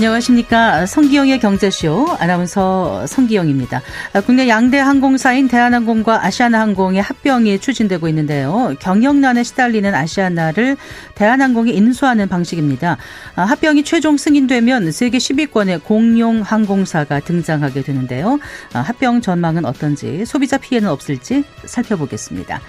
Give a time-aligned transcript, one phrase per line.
[0.00, 0.86] 안녕하십니까.
[0.86, 3.82] 성기영의 경제쇼 아나운서 성기영입니다.
[4.24, 8.74] 국내 양대 항공사인 대한항공과 아시아나항공의 합병이 추진되고 있는데요.
[8.80, 10.78] 경영난에 시달리는 아시아나를
[11.16, 12.96] 대한항공이 인수하는 방식입니다.
[13.34, 18.38] 합병이 최종 승인되면 세계 10위권의 공용 항공사가 등장하게 되는데요.
[18.72, 22.62] 합병 전망은 어떤지 소비자 피해는 없을지 살펴보겠습니다.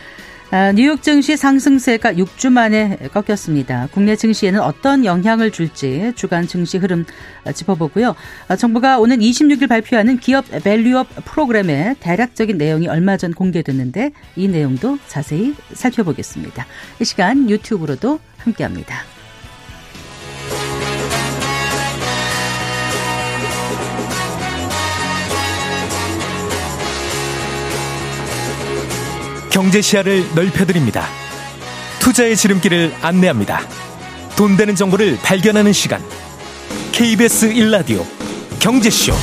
[0.53, 3.87] 아, 뉴욕 증시 상승세가 6주 만에 꺾였습니다.
[3.93, 7.05] 국내 증시에는 어떤 영향을 줄지 주간 증시 흐름
[7.53, 8.15] 짚어보고요.
[8.49, 14.97] 아, 정부가 오는 26일 발표하는 기업 밸류업 프로그램의 대략적인 내용이 얼마 전 공개됐는데 이 내용도
[15.07, 16.65] 자세히 살펴보겠습니다.
[16.99, 19.20] 이 시간 유튜브로도 함께합니다.
[29.52, 31.05] 경제 시야를 넓혀드립니다.
[31.99, 33.59] 투자의 지름길을 안내합니다.
[34.38, 36.02] 돈 되는 정보를 발견하는 시간.
[36.93, 38.03] KBS 1라디오
[38.59, 39.13] 경제쇼.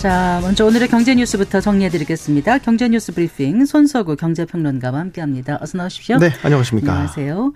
[0.00, 2.58] 자, 먼저 오늘의 경제 뉴스부터 정리해 드리겠습니다.
[2.58, 5.58] 경제 뉴스 브리핑 손석우 경제평론가와 함께 합니다.
[5.60, 6.18] 어서 나오십시오.
[6.18, 6.90] 네, 안녕하십니까.
[6.90, 7.52] 안녕하세요.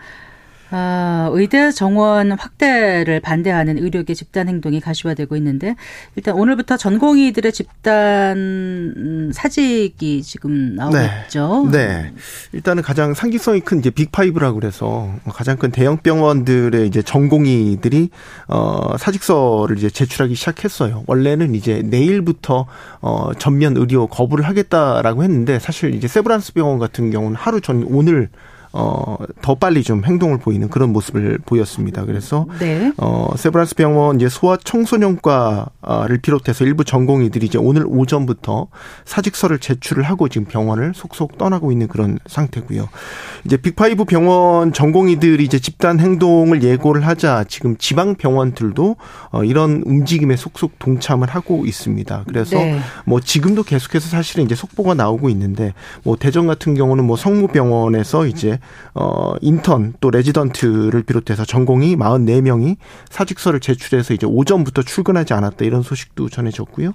[0.70, 5.76] 아, 의대 정원 확대를 반대하는 의료계 집단 행동이 가시화되고 있는데
[6.16, 11.10] 일단 오늘부터 전공의들의 집단 사직이 지금 나오고 네.
[11.24, 11.68] 있죠.
[11.70, 12.12] 네.
[12.52, 18.10] 일단은 가장 상기성이 큰 이제 빅파이브라고 그래서 가장 큰 대형 병원들의 이제 전공의들이
[18.48, 21.04] 어 사직서를 이제 제출하기 시작했어요.
[21.06, 22.66] 원래는 이제 내일부터
[23.00, 28.28] 어 전면 의료 거부를 하겠다라고 했는데 사실 이제 세브란스 병원 같은 경우는 하루 전 오늘
[28.77, 32.04] 어, 더 빨리 좀 행동을 보이는 그런 모습을 보였습니다.
[32.04, 32.93] 그래서, 네.
[32.97, 38.66] 어, 세브란스 병원 이제 소아 청소년과를 비롯해서 일부 전공의들이 이제 오늘 오전부터
[39.04, 42.88] 사직서를 제출을 하고 지금 병원을 속속 떠나고 있는 그런 상태고요.
[43.44, 48.97] 이제 Big Five 병원 전공의들이 이제 집단 행동을 예고를 하자 지금 지방 병원들도
[49.31, 52.25] 어, 이런 움직임에 속속 동참을 하고 있습니다.
[52.27, 52.81] 그래서 네.
[53.06, 58.59] 뭐 지금도 계속해서 사실은 이제 속보가 나오고 있는데 뭐 대전 같은 경우는 뭐 성모병원에서 이제
[58.94, 62.76] 어 인턴 또 레지던트를 비롯해서 전공의 44명이
[63.10, 66.92] 사직서를 제출해서 이제 오전부터 출근하지 않았다 이런 소식도 전해졌고요.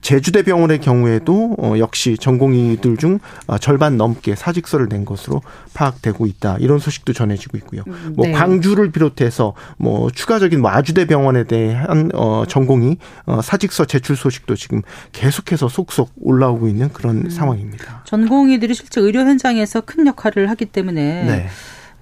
[0.00, 5.42] 제주대 병원의 경우에도 어 역시 전공의들 중 어, 절반 넘게 사직서를 낸 것으로
[5.74, 7.82] 파악되고 있다 이런 소식도 전해지고 있고요.
[8.14, 8.32] 뭐 네.
[8.32, 14.82] 광주를 비롯해서 뭐 추가적인 뭐 아주대 병원에 대한 어 전공이 어 사직서 제출 소식도 지금
[15.12, 18.02] 계속해서 속속 올라오고 있는 그런 상황입니다.
[18.04, 21.46] 전공의들이 실제 의료 현장에서 큰 역할을 하기 때문에 네.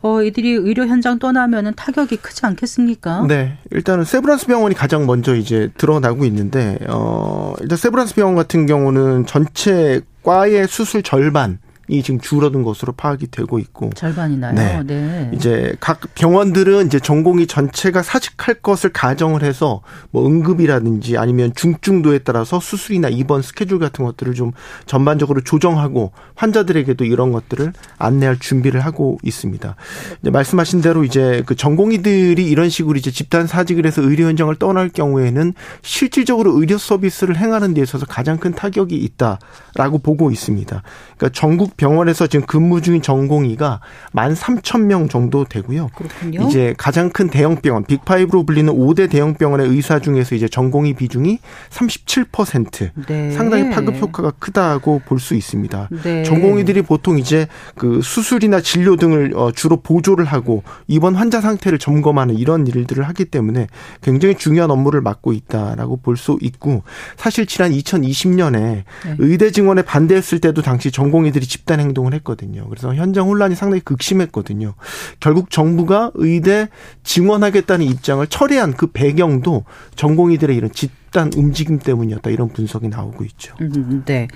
[0.02, 3.26] 어, 이들이 의료 현장 떠나면은 타격이 크지 않겠습니까?
[3.26, 3.58] 네.
[3.70, 10.00] 일단은 세브란스 병원이 가장 먼저 이제 드러나고 있는데, 어, 일단 세브란스 병원 같은 경우는 전체
[10.22, 14.54] 과의 수술 절반, 이 지금 줄어든 것으로 파악이 되고 있고 절반이나요.
[14.54, 14.82] 네.
[14.84, 15.30] 네.
[15.34, 22.60] 이제 각 병원들은 이제 전공이 전체가 사직할 것을 가정을 해서 뭐 응급이라든지 아니면 중증도에 따라서
[22.60, 24.52] 수술이나 입원 스케줄 같은 것들을 좀
[24.86, 29.76] 전반적으로 조정하고 환자들에게도 이런 것들을 안내할 준비를 하고 있습니다.
[30.20, 34.88] 이제 말씀하신 대로 이제 그 전공의들이 이런 식으로 이제 집단 사직을 해서 의료 현장을 떠날
[34.88, 40.82] 경우에는 실질적으로 의료 서비스를 행하는 데 있어서 가장 큰 타격이 있다라고 보고 있습니다.
[41.16, 43.80] 그러니까 전국 병원에서 지금 근무 중인 전공의가
[44.12, 45.90] 만 삼천 명 정도 되고요.
[45.94, 46.42] 그렇군요.
[46.46, 51.38] 이제 가장 큰 대형 병원, 빅파이브로 불리는 5대 대형 병원의 의사 중에서 이제 전공의 비중이
[51.70, 53.30] 37% 네.
[53.32, 55.88] 상당히 파급 효과가 크다고 볼 수 있습니다.
[56.04, 56.22] 네.
[56.24, 62.36] 전공의들이 보통 이제 그 수술이나 진료 등을 어, 주로 보조를 하고 입원 환자 상태를 점검하는
[62.36, 63.66] 이런 일들을 하기 때문에
[64.02, 66.82] 굉장히 중요한 업무를 맡고 있다라고 볼 수 있고
[67.16, 68.84] 사실 지난 2020년에 네.
[69.18, 72.66] 의대 증원에 반대했을 때도 당시 전공의들이 집단 행동을 했거든요.
[72.68, 74.74] 그래서 현장 혼란이 상당히 극심했거든요.
[75.20, 76.68] 결국 정부가 의대
[77.02, 79.64] 증원하겠다는 입장을 철회한 그 배경도
[79.96, 83.54] 전공의들의 이런 집단 움직임 때문이었다 이런 분석이 나오고 있죠.
[83.60, 84.28] 음, 네.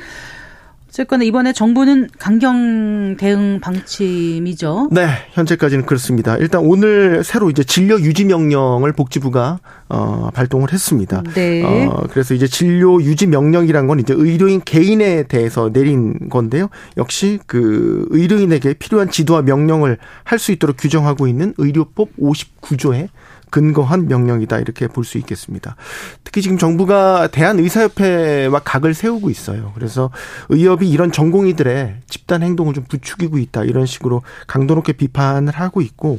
[1.01, 4.91] 어쨌거나 이번에 정부는 강경 대응 방침이죠.
[4.93, 6.37] 네, 현재까지는 그렇습니다.
[6.37, 11.23] 일단 오늘 새로 이제 진료 유지 명령을 복지부가 어 발동을 했습니다.
[11.35, 11.87] 네.
[11.87, 16.69] 어 그래서 이제 진료 유지 명령이란 건 이제 의료인 개인에 대해서 내린 건데요.
[16.99, 23.09] 역시 그 의료인에게 필요한 지도와 명령을 할 수 있도록 규정하고 있는 의료법 59조에
[23.51, 25.77] 근거한 명령이다 이렇게 볼 수 있겠습니다.
[26.25, 29.73] 특히 지금 정부가 대한의사협회와 각을 세우고 있어요.
[29.75, 30.11] 그래서
[30.49, 36.19] 의협이 이런 전공의들의 집단 행동을 좀 부추기고 있다 이런 식으로 강도 높게 비판을 하고 있고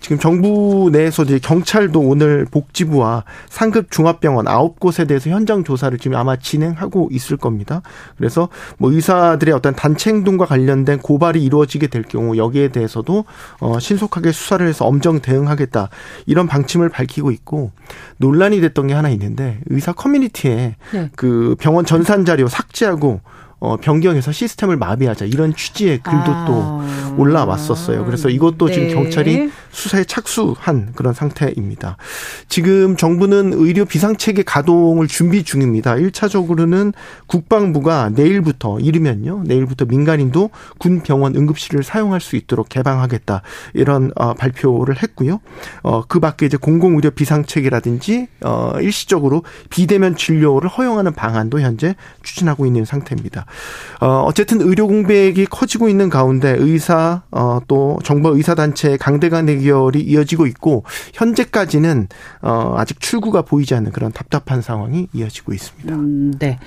[0.00, 6.16] 지금 정부 내에서 이제 경찰도 오늘 복지부와 상급 중합병원 아홉 곳에 대해서 현장 조사를 지금
[6.16, 7.82] 아마 진행하고 있을 겁니다.
[8.16, 8.48] 그래서
[8.78, 13.24] 뭐 의사들의 어떤 단체 행동과 관련된 고발이 이루어지게 될 경우 여기에 대해서도
[13.60, 15.88] 어 신속하게 수사를 해서 엄정 대응하겠다
[16.26, 17.72] 이런 방침 을 밝히고 있고
[18.16, 21.10] 논란이 됐던 게 하나 있는데 의사 커뮤니티에 네.
[21.16, 23.20] 그 병원 전산 자료 삭제하고
[23.62, 26.44] 어, 변경해서 시스템을 마비하자 이런 취지의 글도 아.
[26.46, 28.04] 또 올라왔었어요.
[28.04, 28.72] 그래서 이것도 네.
[28.72, 31.96] 지금 경찰이 수사에 착수한 그런 상태입니다.
[32.48, 35.94] 지금 정부는 의료 비상체계 가동을 준비 중입니다.
[35.94, 36.92] 1차적으로는
[37.28, 39.44] 국방부가 내일부터 이르면요.
[39.46, 43.42] 내일부터 민간인도 군 병원 응급실을 사용할 수 있도록 개방하겠다.
[43.74, 45.40] 이런 어, 발표를 했고요.
[45.84, 51.94] 어, 그 밖에 이제 공공 의료 비상체계라든지 어, 일시적으로 비대면 진료를 허용하는 방안도 현재
[52.24, 53.46] 추진하고 있는 상태입니다.
[54.00, 60.00] 어, 어쨌든 의료 공백이 커지고 있는 가운데 의사 어, 또 정부 의사 단체 강대강 대결이
[60.00, 60.84] 이어지고 있고
[61.14, 62.08] 현재까지는
[62.42, 65.94] 어, 아직 출구가 보이지 않는 그런 답답한 상황이 이어지고 있습니다.
[65.94, 66.58] 음, 네.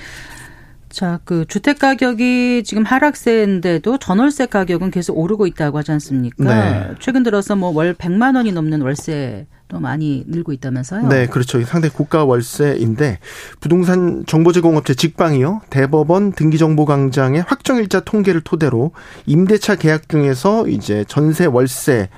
[0.89, 6.43] 자, 그 주택 가격이 지금 하락세인데도 전월세 가격은 계속 오르고 있다고 하지 않습니까?
[6.43, 6.95] 네.
[6.99, 11.07] 최근 들어서 뭐 월 100만 원이 넘는 월세 또 많이 늘고 있다면서요?
[11.09, 11.61] 네, 그렇죠.
[11.65, 13.19] 상당히 고가 월세인데
[13.59, 18.91] 부동산 정보 제공업체 직방이요 대법원 등기정보광장의 확정일자 통계를 토대로
[19.25, 22.09] 임대차 계약 중에서 이제 전세 월세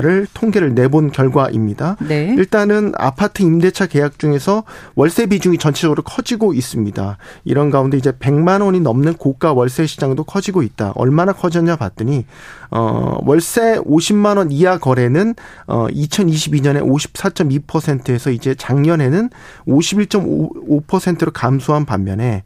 [0.00, 1.98] 를 통계를 내본 결과입니다.
[2.00, 2.34] 네.
[2.38, 4.64] 일단은 아파트 임대차 계약 중에서
[4.94, 7.18] 월세 비중이 전체적으로 커지고 있습니다.
[7.44, 10.92] 이런 가운데 이제 100만 원이 넘는 고가 월세 시장도 커지고 있다.
[10.94, 12.24] 얼마나 커졌냐 봤더니
[12.70, 15.34] 어 월세 50만 원 이하 거래는
[15.66, 19.30] 어 2022년에 54.2%에서 이제 작년에는
[19.66, 22.42] 51.5%로 감소한 반면에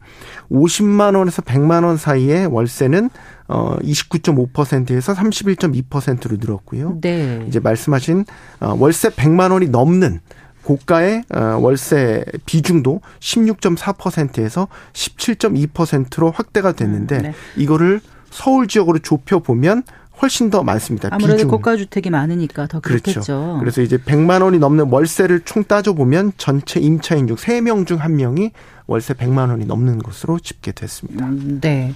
[0.51, 3.09] 50만 원에서 100만 원 사이의 월세는
[3.47, 6.99] 어 29.5%에서 31.2%로 늘었고요.
[7.01, 7.43] 네.
[7.47, 8.25] 이제 말씀하신
[8.59, 10.19] 어 월세 100만 원이 넘는
[10.63, 17.33] 고가의 어, 월세 비중도 16.4%에서 17.2%로 확대가 됐는데 음, 네.
[17.57, 19.83] 이거를 서울 지역으로 좁혀 보면
[20.21, 21.09] 훨씬 더 많습니다.
[21.11, 21.49] 아무래도 비중.
[21.49, 23.21] 고가 주택이 많으니까 더 그렇겠죠.
[23.21, 23.57] 그렇죠.
[23.59, 28.51] 그래서 이제 100만 원이 넘는 월세를 총 따져 보면 전체 임차인 중 3명 중 1명이
[28.87, 31.25] 월세 100만 원이 넘는 것으로 집계됐습니다.
[31.25, 31.93] 음, 네.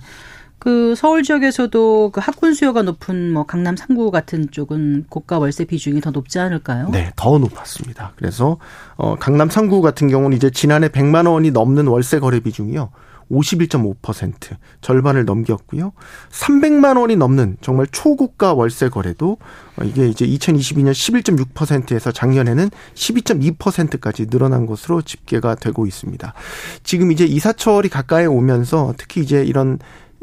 [0.57, 6.01] 그 서울 지역에서도 그 학군 수요가 높은 뭐 강남 상구 같은 쪽은 고가 월세 비중이
[6.01, 6.89] 더 높지 않을까요?
[6.91, 8.13] 네, 더 높았습니다.
[8.15, 8.57] 그래서
[8.95, 12.89] 어 강남 상구 같은 경우는 이제 지난해 100만 원이 넘는 월세 거래 비중이요.
[13.31, 15.93] 51.5% 절반을 넘겼고요.
[16.29, 19.37] 300만 원이 넘는 정말 초고가 월세 거래도
[19.77, 26.33] 어, 이게 이제 2022년 11.6%에서 작년에는 12.2%까지 늘어난 것으로 집계가 되고 있습니다.
[26.83, 29.79] 지금 이제 이사철이 가까이 오면서 특히 이제 이런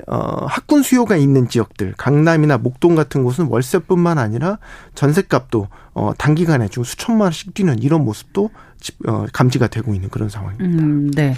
[0.06, 4.58] 어, 학군 수요가 있는 지역들, 강남이나 목동 같은 곳은 월세뿐만 아니라
[4.94, 8.50] 전셋값도 어, 단기간에 좀 수천만 원씩 뛰는 이런 모습도
[9.06, 10.82] 어, 감지가 되고 있는 그런 상황입니다.
[10.82, 11.34] 음, 네.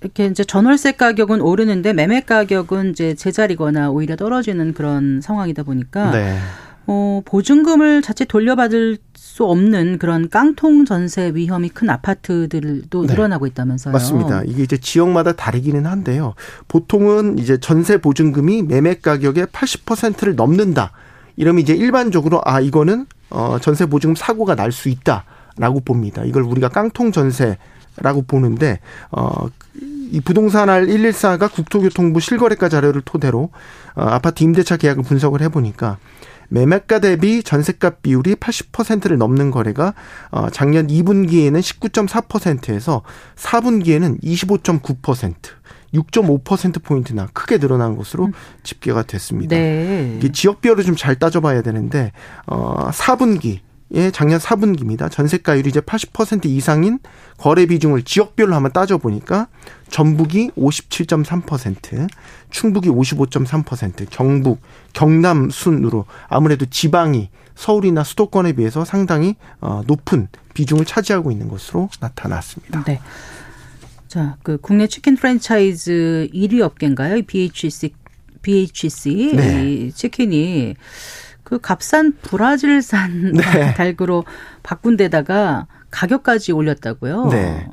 [0.00, 6.38] 이렇게 이제 전월세 가격은 오르는데 매매 가격은 이제 제자리거나 오히려 떨어지는 그런 상황이다 보니까 네.
[6.86, 13.12] 어, 보증금을 자칫 돌려받을 수 없는 그런 깡통 전세 위험이 큰 아파트들도 네.
[13.12, 13.92] 늘어나고 있다면서요.
[13.92, 14.42] 맞습니다.
[14.46, 16.34] 이게 이제 지역마다 다르기는 한데요.
[16.68, 20.92] 보통은 이제 전세 보증금이 매매 가격의 80%를 넘는다.
[21.36, 26.22] 이러면 이제 일반적으로 아 이거는 어 전세 보증금 사고가 날 수 있다라고 봅니다.
[26.24, 27.56] 이걸 우리가 깡통 전세
[27.96, 28.78] 라고 보는데
[29.10, 29.46] 어
[30.14, 33.50] 이 부동산 알 114가 국토교통부 실거래가 자료를 토대로
[33.96, 35.98] 어 아파트 임대차 계약을 분석을 해 보니까
[36.50, 39.94] 매매가 대비 전세값 비율이 80%를 넘는 거래가
[40.30, 43.02] 어 작년 2분기에는 19.4%에서
[43.34, 45.34] 4분기에는 25.9%.
[45.94, 48.32] 6.5% 포인트나 크게 늘어난 것으로 음.
[48.62, 49.56] 집계가 됐습니다.
[49.56, 50.14] 네.
[50.18, 52.12] 이게 지역별로 좀 잘 따져봐야 되는데
[52.46, 53.60] 어 4분기
[53.94, 55.10] 예, 작년 4분기입니다.
[55.10, 56.98] 전세가율이 이제 80% 이상인
[57.38, 59.48] 거래 비중을 지역별로 한번 따져보니까
[59.88, 62.08] 전북이 57.3%,
[62.50, 64.60] 충북이 55.3%, 경북,
[64.92, 72.84] 경남 순으로 아무래도 지방이 서울이나 수도권에 비해서 상당히 어, 높은 비중을 차지하고 있는 것으로 나타났습니다.
[72.84, 73.00] 네.
[74.08, 77.22] 자, 그 국내 치킨 프랜차이즈 1위 업계인가요?
[77.26, 77.92] BHC,
[78.42, 79.70] BHC 네.
[79.70, 80.74] 이 치킨이
[81.44, 83.74] 그 값싼 브라질산 네.
[83.76, 84.24] 달구로
[84.62, 87.28] 바꾼 데다가 가격까지 올렸다고요.
[87.30, 87.68] 네.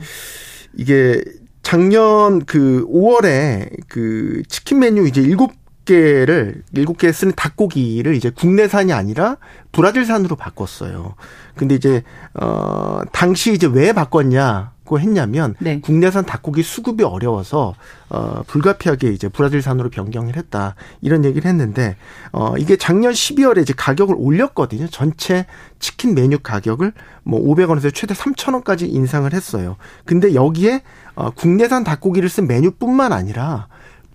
[0.75, 1.23] 이게
[1.63, 5.37] 작년 그 5월에 그 치킨 메뉴 이제 7
[5.85, 9.37] 개를 일곱 개 쓰는 닭고기를 이제 국내산이 아니라
[9.71, 11.15] 브라질산으로 바꿨어요.
[11.55, 15.79] 근데 이제 어 당시 이제 왜 바꿨냐 고 했냐면 네.
[15.79, 17.75] 국내산 닭고기 수급이 어려워서
[18.09, 20.75] 어 불가피하게 이제 브라질산으로 변경을 했다.
[20.99, 21.95] 이런 얘기를 했는데
[22.33, 24.87] 어 이게 작년 12월에 이제 가격을 올렸거든요.
[24.87, 25.45] 전체
[25.79, 26.91] 치킨 메뉴 가격을
[27.23, 29.77] 뭐 500원에서 최대 3,000원까지 인상을 했어요.
[30.03, 30.83] 근데 여기에
[31.15, 33.67] 어 국내산 닭고기를 쓴 메뉴뿐만 아니라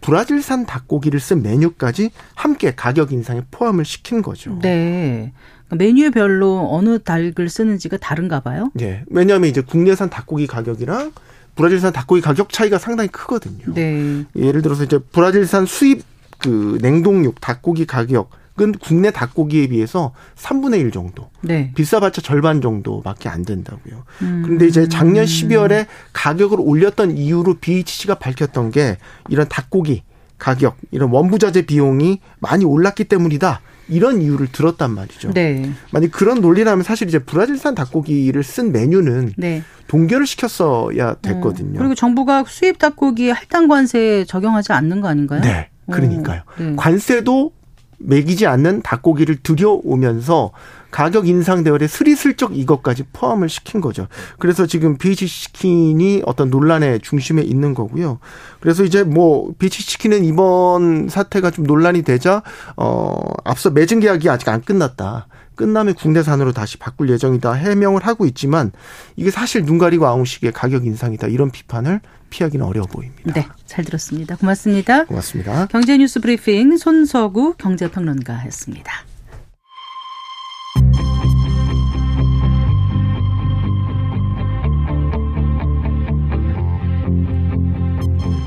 [0.03, 4.59] 브라질산 닭고기를 쓴 메뉴까지 함께 가격 인상에 포함을 시킨 거죠.
[4.61, 5.33] 네.
[5.69, 8.71] 그러니까 메뉴별로 어느 닭을 쓰는지가 다른가 봐요.
[8.75, 9.05] 네.
[9.09, 11.13] 왜냐하면 이제 국내산 닭고기 가격이랑
[11.57, 13.75] 브라질산 닭고기 가격 차이가 상당히 크거든요.
[13.75, 14.25] 네.
[14.37, 16.03] 예를 들어서 이제 브라질산 수입
[16.39, 21.29] 그 냉동육 닭고기 가격 은 국내 닭고기에 비해서 3분의 1 정도.
[21.43, 21.73] 네.
[21.75, 24.05] 비싸봤자 절반 정도밖에 안 된다고요.
[24.23, 24.43] 음.
[24.43, 28.97] 그런데 이제 작년 12월에 가격을 올렸던 이유로 BHC가 밝혔던 게
[29.29, 30.05] 이런 닭고기
[30.39, 33.61] 가격, 이런 원부자재 비용이 많이 올랐기 때문이다.
[33.89, 35.33] 이런 이유를 들었단 말이죠.
[35.33, 35.71] 네.
[35.93, 39.63] 만약 그런 논리라면 사실 이제 브라질산 닭고기를 쓴 메뉴는 네.
[39.87, 41.75] 동결을 시켰어야 됐거든요.
[41.75, 41.79] 음.
[41.79, 45.41] 그리고 정부가 수입 닭고기 할당 관세 적용하지 않는 거 아닌가요?
[45.41, 45.71] 네.
[45.91, 46.43] 그러니까요.
[46.59, 46.73] 오, 네.
[46.77, 47.53] 관세도
[47.99, 50.53] 매기지 않는 닭고기를 들여오면서
[50.97, 54.09] 가격 인상 대열에 스리슬쩍 이것까지 포함을 시킨 거죠.
[54.39, 58.19] 그래서 지금 비치 치킨이 어떤 논란의 중심에 있는 거고요.
[58.61, 62.43] 그래서 이제 뭐 비치 치킨은 이번 사태가 좀 논란이 되자
[62.79, 65.27] 어 앞서 매진 계약이 아직 안 끝났다.
[65.55, 68.73] 끝나면 국내산으로 다시 바꿀 예정이다 해명을 하고 있지만
[69.17, 72.01] 이게 사실 눈 가리고 아웅식의 가격 인상이다 이런 비판을
[72.31, 73.35] 피하기는 어려워 보입니다.
[73.35, 74.37] 네, 잘 들었습니다.
[74.37, 75.05] 고맙습니다.
[75.05, 75.67] 고맙습니다.
[75.67, 79.16] 경제뉴스 브리핑 손서구 경제평론가였습니다.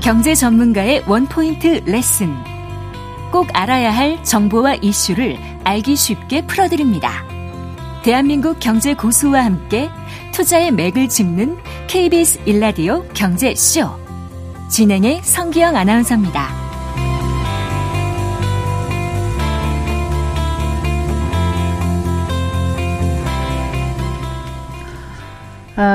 [0.00, 2.34] 경제 전문가의 원포인트 레슨.
[3.30, 7.22] 꼭 알아야 할 정보와 이슈를 알기 쉽게 풀어드립니다.
[8.02, 9.90] 대한민국 경제 고수와 함께
[10.32, 13.90] 투자의 맥을 짚는 KBS 일라디오 경제쇼.
[14.70, 16.69] 진행의 성기영 아나운서입니다.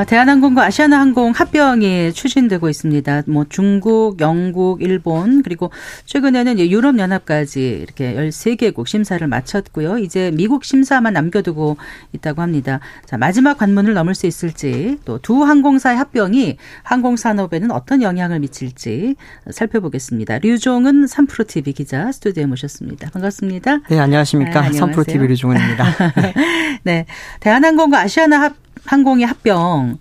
[0.07, 3.23] 대한항공과 아시아나항공 합병이 추진되고 있습니다.
[3.27, 5.69] 뭐 중국, 영국, 일본 그리고
[6.05, 9.97] 최근에는 유럽 연합까지 이렇게 13개국 심사를 마쳤고요.
[9.99, 11.77] 이제 미국 심사만 남겨두고
[12.13, 12.79] 있다고 합니다.
[13.05, 19.15] 자, 마지막 관문을 넘을 수 있을지 또 두 항공사의 합병이 항공 산업에는 어떤 영향을 미칠지
[19.49, 20.37] 살펴보겠습니다.
[20.39, 23.09] 류종은 3프로TV 기자 스튜디오에 모셨습니다.
[23.09, 23.79] 반갑습니다.
[23.89, 24.69] 네, 안녕하십니까.
[24.69, 25.85] 네, 3프로TV 류종은입니다.
[26.83, 27.05] 네.
[27.39, 29.97] 대한항공과 아시아나 합 항공의 합병.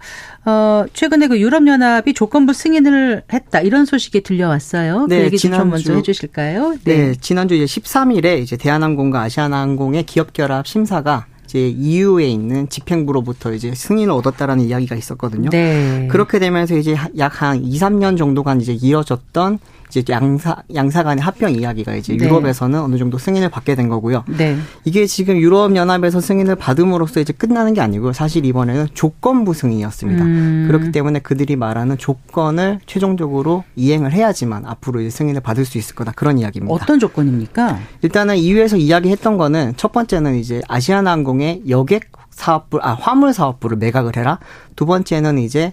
[0.46, 3.60] 어, 최근에 그 유럽연합이 조건부 승인을 했다.
[3.60, 5.06] 이런 소식이 들려왔어요.
[5.08, 6.76] 그 네, 그 얘기 좀 먼저 해 주실까요?
[6.84, 6.96] 네.
[6.96, 7.14] 네.
[7.20, 14.12] 지난주 이제 13일에 이제 대한항공과 아시아나항공의 기업 결합 심사가 이제 EU에 있는 집행부로부터 이제 승인을
[14.12, 15.50] 얻었다라는 이야기가 있었거든요.
[15.50, 16.08] 네.
[16.10, 19.58] 그렇게 되면서 이제 약 한 2, 3년 정도간 이제 이어졌던
[20.00, 22.24] 이제 양사 양사 간의 합병 이야기가 이제 네.
[22.24, 24.24] 유럽에서는 어느 정도 승인을 받게 된 거고요.
[24.36, 24.56] 네.
[24.84, 28.12] 이게 지금 유럽 연합에서 승인을 받음으로써 이제 끝나는 게 아니고요.
[28.12, 30.24] 사실 이번에는 조건부 승인이었습니다.
[30.24, 30.64] 음.
[30.68, 36.12] 그렇기 때문에 그들이 말하는 조건을 최종적으로 이행을 해야지만 앞으로 이제 승인을 받을 수 있을 거다
[36.12, 36.74] 그런 이야기입니다.
[36.74, 37.78] 어떤 조건입니까?
[38.02, 44.38] 일단은 이유에서 이야기했던 거는 첫 번째는 이제 아시아나항공의 여객 사업부, 아, 화물 사업부를 매각을 해라.
[44.76, 45.72] 두 번째는 이제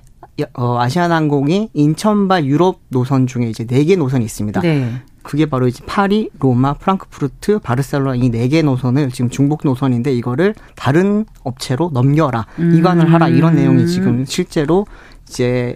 [0.53, 4.61] 어, 아시아나항공이 인천발 유럽 노선 중에 이제 네 개 노선이 있습니다.
[4.61, 4.91] 네.
[5.23, 10.55] 그게 바로 이제 파리, 로마, 프랑크푸르트, 바르셀로나 이 네 개 노선을 지금 중복 노선인데 이거를
[10.75, 12.73] 다른 업체로 넘겨라, 음.
[12.75, 14.87] 이관을 하라 이런 내용이 지금 실제로
[15.29, 15.75] 이제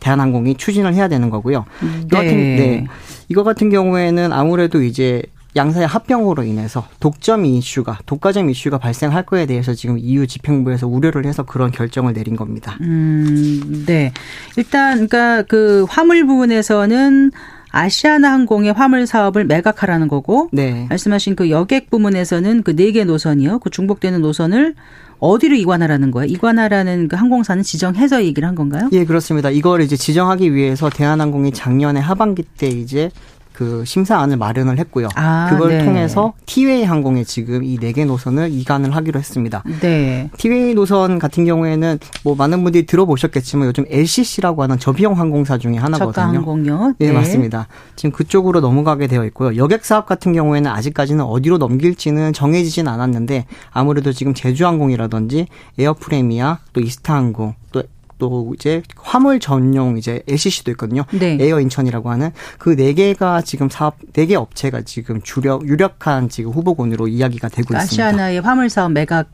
[0.00, 1.64] 대한항공이 추진을 해야 되는 거고요.
[1.80, 1.88] 네.
[2.06, 2.86] 이거 같은 네.
[3.28, 5.22] 이거 같은 경우에는 아무래도 이제
[5.56, 11.42] 양사의 합병으로 인해서 독점 이슈가 독과점 이슈가 발생할 거에 대해서 지금 EU 집행부에서 우려를 해서
[11.44, 12.76] 그런 결정을 내린 겁니다.
[12.80, 14.12] 음, 네.
[14.56, 17.30] 일단 그러니까 그 화물 부분에서는
[17.70, 20.86] 아시아나 항공의 화물 사업을 매각하라는 거고 네.
[20.88, 23.58] 말씀하신 그 여객 부문에서는 그 네 개 노선이요.
[23.60, 24.74] 그 중복되는 노선을
[25.18, 26.30] 어디로 이관하라는 거예요?
[26.30, 28.88] 이관하라는 그 항공사는 지정해서 얘기를 한 건가요?
[28.92, 29.50] 예, 그렇습니다.
[29.50, 33.10] 이걸 이제 지정하기 위해서 대한항공이 작년에 하반기 때 이제
[33.54, 35.08] 그 심사안을 마련을 했고요.
[35.14, 35.84] 아, 그걸 네.
[35.84, 39.62] 통해서 티웨이 항공에 지금 이 네 개 노선을 이관을 하기로 했습니다.
[39.80, 40.28] 네.
[40.36, 46.24] 티웨이 노선 같은 경우에는 뭐 많은 분들이 들어보셨겠지만 요즘 LCC라고 하는 저비용 항공사 중에 하나거든요.
[46.24, 46.94] 항공요.
[46.98, 47.06] 네.
[47.06, 47.68] 네, 맞습니다.
[47.94, 49.56] 지금 그쪽으로 넘어가게 되어 있고요.
[49.56, 55.46] 여객 사업 같은 경우에는 아직까지는 어디로 넘길지는 정해지진 않았는데 아무래도 지금 제주항공이라든지
[55.78, 57.82] 에어프레미아 또 이스타항공 또
[58.18, 61.04] 또 이제 화물 전용 이제 LCC도 있거든요.
[61.12, 61.36] 네.
[61.40, 66.50] 에어 인천이라고 하는 그 네 개가 지금 사업 네 개 업체가 지금 주력 유력한 지금
[66.52, 67.82] 후보군으로 이야기가 되고 있습니다.
[67.82, 69.28] 아시아나의 화물 사업 매각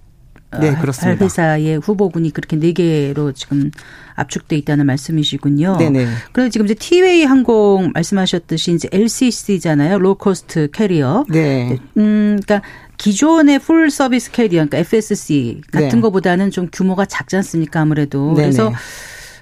[0.60, 1.24] 네, 그렇습니다.
[1.24, 3.70] 회사의 후보군이 그렇게 네 개로 지금
[4.16, 5.76] 압축돼 있다는 말씀이시군요.
[5.78, 6.08] 네네.
[6.32, 9.98] 그래서 지금 이제 티웨이 항공 말씀하셨듯이 이제 LCC잖아요.
[10.00, 11.24] low cost carrier.
[11.28, 11.78] 네.
[11.96, 12.62] 음, 그러니까
[13.00, 16.00] 기존의 full service carrier, 그러니까 FSC 같은 네.
[16.00, 17.80] 것보다는 좀 규모가 작지 않습니까?
[17.80, 18.34] 아무래도.
[18.34, 18.42] 네네.
[18.42, 18.72] 그래서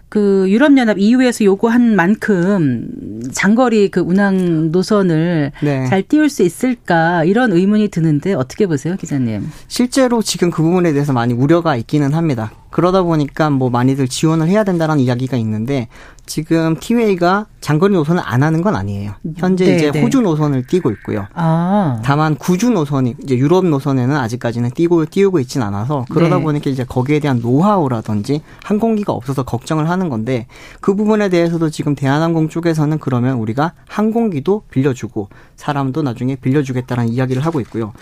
[0.08, 2.88] 그 유럽연합 EU에서 요구한 만큼
[3.32, 5.86] 장거리 그 운항 노선을 네.
[5.86, 9.50] 잘 띄울 수 있을까 이런 의문이 드는데 어떻게 보세요, 기자님?
[9.66, 12.52] 실제로 지금 그 부분에 대해서 많이 우려가 있기는 합니다.
[12.70, 15.88] 그러다 보니까 뭐 많이들 지원을 해야 된다는 이야기가 있는데
[16.28, 19.14] 지금 티웨이가 장거리 노선을 안 하는 건 아니에요.
[19.36, 20.02] 현재 네, 이제 네.
[20.02, 21.26] 호주 노선을 띄고 있고요.
[21.32, 26.42] 아, 다만 구주 노선이 이제 유럽 노선에는 아직까지는 띄고 띄우고 있진 않아서 그러다 네.
[26.42, 30.46] 보니까 이제 거기에 대한 노하우라든지 항공기가 없어서 걱정을 하는 건데
[30.80, 37.60] 그 부분에 대해서도 지금 대한항공 쪽에서는 그러면 우리가 항공기도 빌려주고 사람도 나중에 빌려주겠다는 이야기를 하고
[37.60, 37.92] 있고요.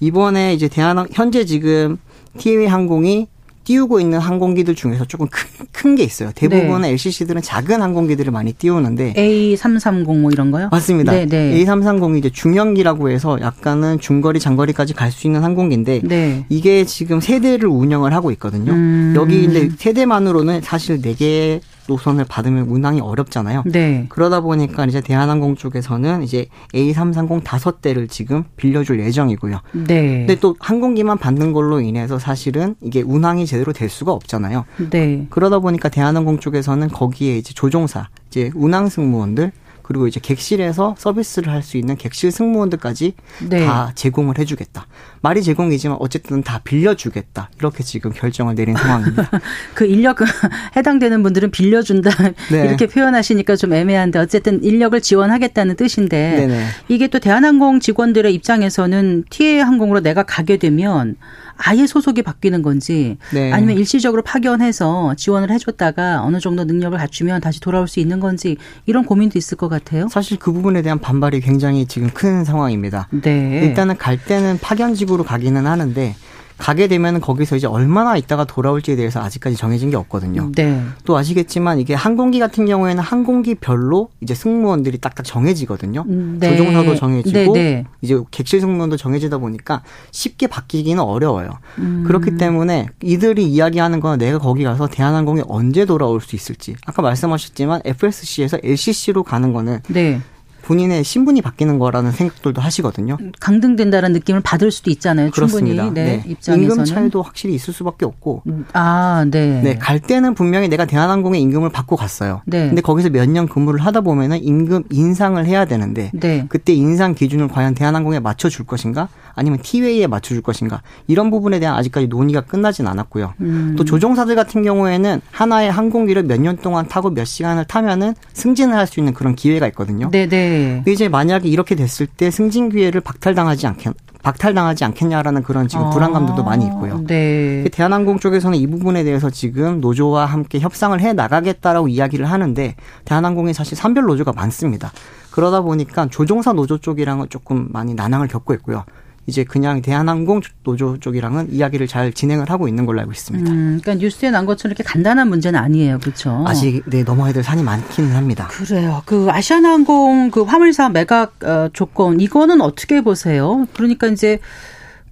[0.00, 1.98] 이번에 이제 대한항 현재 지금
[2.36, 3.28] 티웨이 항공이
[3.66, 5.26] 띄우고 있는 항공기들 중에서 조금
[5.72, 6.30] 큰 게 있어요.
[6.34, 6.90] 대부분은 네.
[6.90, 10.68] LCC들은 작은 항공기들을 많이 띄우는데 A330 뭐 이런 거요?
[10.70, 11.12] 맞습니다.
[11.12, 11.64] 네, 네.
[11.64, 16.44] A330이 이제 중형기라고 해서 약간은 중거리, 장거리까지 갈 수 있는 항공기인데 네.
[16.48, 18.72] 이게 지금 세 대를 운영을 하고 있거든요.
[18.72, 19.14] 음.
[19.16, 23.64] 여기 이제 세대만으로는 사실 네 개 노선을 받으면 운항이 어렵잖아요.
[23.66, 24.06] 네.
[24.08, 29.60] 그러다 보니까 이제 대한항공 쪽에서는 이제 A330 다섯 대를 지금 빌려줄 예정이고요.
[29.86, 30.18] 네.
[30.18, 34.64] 근데 또 항공기만 받는 걸로 인해서 사실은 이게 운항이 제대로 될 수가 없잖아요.
[34.90, 35.26] 네.
[35.30, 39.52] 그러다 보니까 대한항공 쪽에서는 거기에 이제 조종사, 이제 운항 승무원들
[39.86, 43.14] 그리고 이제 객실에서 서비스를 할 수 있는 객실 승무원들까지
[43.48, 43.64] 네.
[43.66, 44.86] 다 제공을 해주겠다.
[45.20, 47.50] 말이 제공이지만 어쨌든 다 빌려주겠다.
[47.58, 49.28] 이렇게 지금 결정을 내린 상황입니다.
[49.74, 50.18] 그 인력
[50.76, 52.10] 해당되는 분들은 빌려준다
[52.52, 52.66] 네.
[52.66, 56.64] 이렇게 표현하시니까 좀 애매한데 어쨌든 인력을 지원하겠다는 뜻인데 네네.
[56.88, 61.16] 이게 또 대한항공 직원들의 입장에서는 TA 항공으로 내가 가게 되면
[61.56, 63.52] 아예 소속이 바뀌는 건지 네.
[63.52, 69.04] 아니면 일시적으로 파견해서 지원을 해줬다가 어느 정도 능력을 갖추면 다시 돌아올 수 있는 건지 이런
[69.04, 70.08] 고민도 있을 것 같아요.
[70.08, 73.08] 사실 그 부분에 대한 반발이 굉장히 지금 큰 상황입니다.
[73.10, 73.60] 네.
[73.64, 76.14] 일단은 갈 때는 파견직으로 가기는 하는데
[76.58, 80.50] 가게 되면 거기서 이제 얼마나 있다가 돌아올지에 대해서 아직까지 정해진 게 없거든요.
[80.54, 80.82] 네.
[81.04, 86.04] 또 아시겠지만 이게 항공기 같은 경우에는 항공기별로 이제 승무원들이 딱딱 정해지거든요.
[86.08, 86.56] 음, 네.
[86.56, 87.84] 조종사도 정해지고 네, 네.
[88.00, 91.50] 이제 객실 승무원도 정해지다 보니까 쉽게 바뀌기는 어려워요.
[91.78, 92.04] 음.
[92.06, 96.74] 그렇기 때문에 이들이 이야기하는 건 내가 거기 가서 대한항공이 언제 돌아올 수 있을지.
[96.86, 100.20] 아까 말씀하셨지만 FSC에서 LCC로 가는 거는 네.
[100.66, 103.16] 본인의 신분이 바뀌는 거라는 생각들도 하시거든요.
[103.38, 105.30] 강등된다는 느낌을 받을 수도 있잖아요.
[105.30, 105.84] 그렇습니다.
[105.84, 106.62] 충분히 네, 입장에서는.
[106.70, 109.60] 임금 차이도 확실히 있을 수밖에 없고 아, 네.
[109.62, 112.42] 네, 갈 때는 분명히 내가 대한항공의 임금을 받고 갔어요.
[112.46, 112.66] 네.
[112.68, 116.46] 근데 거기서 몇 년 근무를 하다 보면은 임금 인상을 해야 되는데 네.
[116.48, 121.60] 그때 인상 기준을 과연 대한항공에 맞춰 줄 것인가 아니면 티웨이에 맞춰 줄 것인가 이런 부분에
[121.60, 123.34] 대한 아직까지 논의가 끝나진 않았고요.
[123.42, 123.74] 음.
[123.78, 128.86] 또 조종사들 같은 경우에는 하나의 항공기를 몇 년 동안 타고 몇 시간을 타면은 승진을 할
[128.86, 130.08] 수 있는 그런 기회가 있거든요.
[130.10, 130.82] 네, 네.
[130.88, 136.64] 이제 만약에 이렇게 됐을 때 승진 기회를 박탈당하지 않겠 박탈당하지 않겠냐라는 그런 지금 불안감들도 많이
[136.66, 137.04] 있고요.
[137.06, 137.64] 네.
[137.70, 143.76] 대한항공 쪽에서는 이 부분에 대해서 지금 노조와 함께 협상을 해 나가겠다라고 이야기를 하는데 대한항공이 사실
[143.76, 144.90] 산별 노조가 많습니다.
[145.30, 148.84] 그러다 보니까 조종사 노조 쪽이랑은 조금 많이 난항을 겪고 있고요.
[149.26, 153.50] 이제 그냥 대한항공 노조 쪽이랑은 이야기를 잘 진행을 하고 있는 걸로 알고 있습니다.
[153.50, 155.98] 음, 그러니까 뉴스에 난 것처럼 이렇게 간단한 문제는 아니에요.
[155.98, 156.44] 그렇죠?
[156.46, 158.48] 아직 네 넘어야 될 산이 많기는 합니다.
[158.48, 159.02] 그래요.
[159.04, 163.66] 그 아시아나항공 그 화물사 매각 어, 조건 이거는 어떻게 보세요?
[163.74, 164.38] 그러니까 이제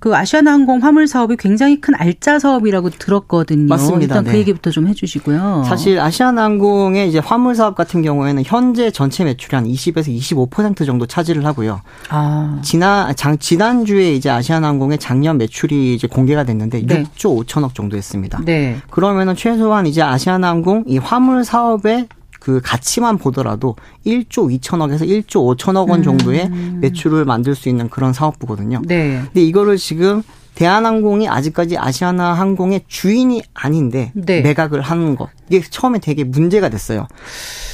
[0.04, 3.68] 그 아시아나 항공 화물 사업이 굉장히 큰 알짜 사업이라고 들었거든요.
[3.68, 4.16] 맞습니다.
[4.16, 4.38] 일단 그 네.
[4.40, 5.64] 얘기부터 좀 해주시고요.
[5.66, 11.06] 사실 아시아나 항공의 이제 화물 사업 같은 경우에는 현재 전체 매출이 한 20에서 25% 정도
[11.06, 11.80] 차지를 하고요.
[12.10, 17.04] 아, 지난 장 지난주에 이제 아시아나 항공의 작년 매출이 이제 공개가 됐는데 네.
[17.04, 18.42] 6조 5천억 정도 했습니다.
[18.44, 18.76] 네.
[18.90, 22.08] 그러면은 최소한 이제 아시아나 항공 이 화물 사업의
[22.44, 28.78] 그 가치만 보더라도 1조 2천억에서 1조 5천억 원 정도의 매출을 만들 수 있는 그런 사업부거든요.
[28.78, 28.86] 음.
[28.86, 29.22] 네.
[29.24, 30.22] 근데 이거를 지금
[30.54, 34.42] 대한항공이 아직까지 아시아나 항공의 주인이 아닌데 네.
[34.42, 37.08] 매각을 하는 것 이게 처음에 되게 문제가 됐어요.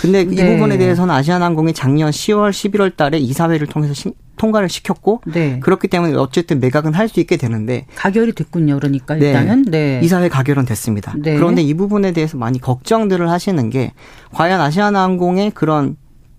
[0.00, 0.54] 근데 이 네.
[0.54, 5.60] 부분에 대해서는 아시아나 항공이 작년 10월, 11월 달에 이사회를 통해서 시- 통과를 시켰고 네.
[5.60, 8.76] 그렇기 때문에 어쨌든 매각은 할 수 있게 되는데 가결이 됐군요.
[8.76, 9.26] 그러니까 네.
[9.26, 10.00] 일단은 네.
[10.00, 11.12] 이사회 가결은 됐습니다.
[11.18, 11.34] 네.
[11.34, 13.92] 그런데 이 부분에 대해서 많이 걱정들을 하시는 게
[14.32, 15.96] 과연 아시아나항공의 그런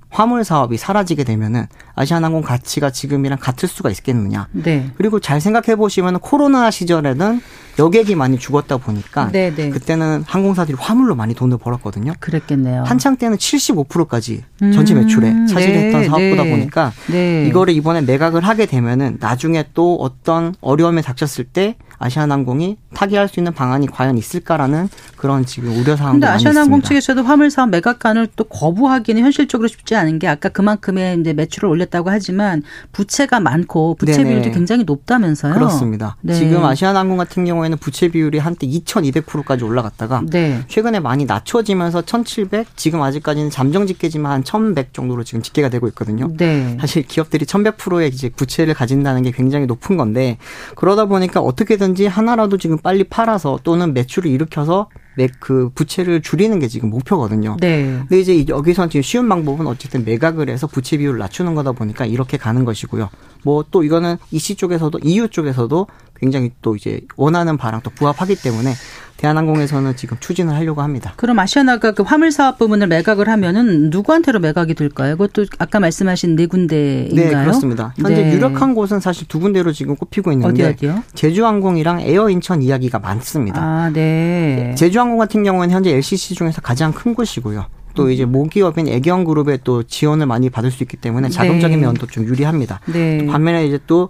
[0.09, 1.65] 화물 사업이 사라지게 되면은
[2.01, 4.47] 아시아나항공 가치가 지금이랑 같을 수가 있겠느냐.
[4.51, 4.89] 네.
[4.97, 7.41] 그리고 잘 생각해 보시면 코로나 시절에는
[7.79, 9.69] 여객이 많이 죽었다 보니까 네, 네.
[9.69, 12.13] 그때는 항공사들이 화물로 많이 돈을 벌었거든요.
[12.19, 12.83] 그랬겠네요.
[12.83, 16.51] 한창 때는 75%까지 전체 매출에 음, 차지했던 네, 사업보다 네.
[16.51, 17.45] 보니까 네.
[17.47, 23.53] 이거를 이번에 매각을 하게 되면은 나중에 또 어떤 어려움에 닥쳤을 때 아시아나항공이 타개할 수 있는
[23.53, 26.87] 방안이 과연 있을까라는 그런 지금 우려 사항도 많이 아시아나항공 있습니다.
[26.87, 32.09] 측에서도 화물 사업 매각간을 또 거부하기는 현실적으로 쉽지 않은 게 아까 그만큼의 이제 매출을 올렸다고
[32.09, 34.29] 하지만 부채가 많고 부채 네네.
[34.29, 35.53] 비율도 굉장히 높다면서요.
[35.53, 36.17] 그렇습니다.
[36.21, 36.33] 네.
[36.33, 40.63] 지금 아시아나항공 같은 경우에는 부채 비율이 한때 2,200%까지 올라갔다가 네.
[40.67, 46.29] 최근에 많이 낮춰지면서 1,700 지금 아직까지는 잠정 집계지만 한 1,100 정도로 지금 집계가 되고 있거든요.
[46.35, 46.77] 네.
[46.79, 50.37] 사실 기업들이 1100%의 이제 부채를 가진다는 게 굉장히 높은 건데
[50.75, 56.59] 그러다 보니까 어떻게든 지 하나라도 지금 빨리 팔아서 또는 매출을 일으켜서 매- 그 부채를 줄이는
[56.59, 57.57] 게 지금 목표거든요.
[57.59, 57.97] 네.
[58.07, 62.37] 근데 이제 여기서 지금 쉬운 방법은 어쨌든 매각을 해서 부채 비율을 낮추는 거다 보니까 이렇게
[62.37, 63.09] 가는 것이고요.
[63.43, 65.87] 뭐 또 이거는 이씨 쪽에서도 EU 쪽에서도
[66.21, 68.73] 굉장히 또 이제 원하는 바랑 또 부합하기 때문에
[69.17, 71.13] 대한항공에서는 지금 추진을 하려고 합니다.
[71.17, 75.17] 그럼 아시아나가 그 화물 사업 부분을 매각을 하면은 누구한테로 매각이 될까요?
[75.17, 77.15] 그것도 아까 말씀하신 네 군데인가요?
[77.15, 77.93] 네, 그렇습니다.
[77.97, 78.33] 현재 네.
[78.33, 81.03] 유력한 곳은 사실 두 군데로 지금 꼽히고 어디 있는데 어디요?
[81.13, 83.61] 제주항공이랑 에어 인천 이야기가 많습니다.
[83.61, 84.73] 아, 네.
[84.77, 87.65] 제주항공 같은 경우에는 현재 LCC 중에서 가장 큰 곳이고요.
[87.93, 91.85] 또 이제 모기업인 애경그룹의 또 지원을 많이 받을 수 있기 때문에 자금적인 네.
[91.85, 92.79] 면도 좀 유리합니다.
[92.85, 93.25] 네.
[93.25, 94.09] 반면에 이제 또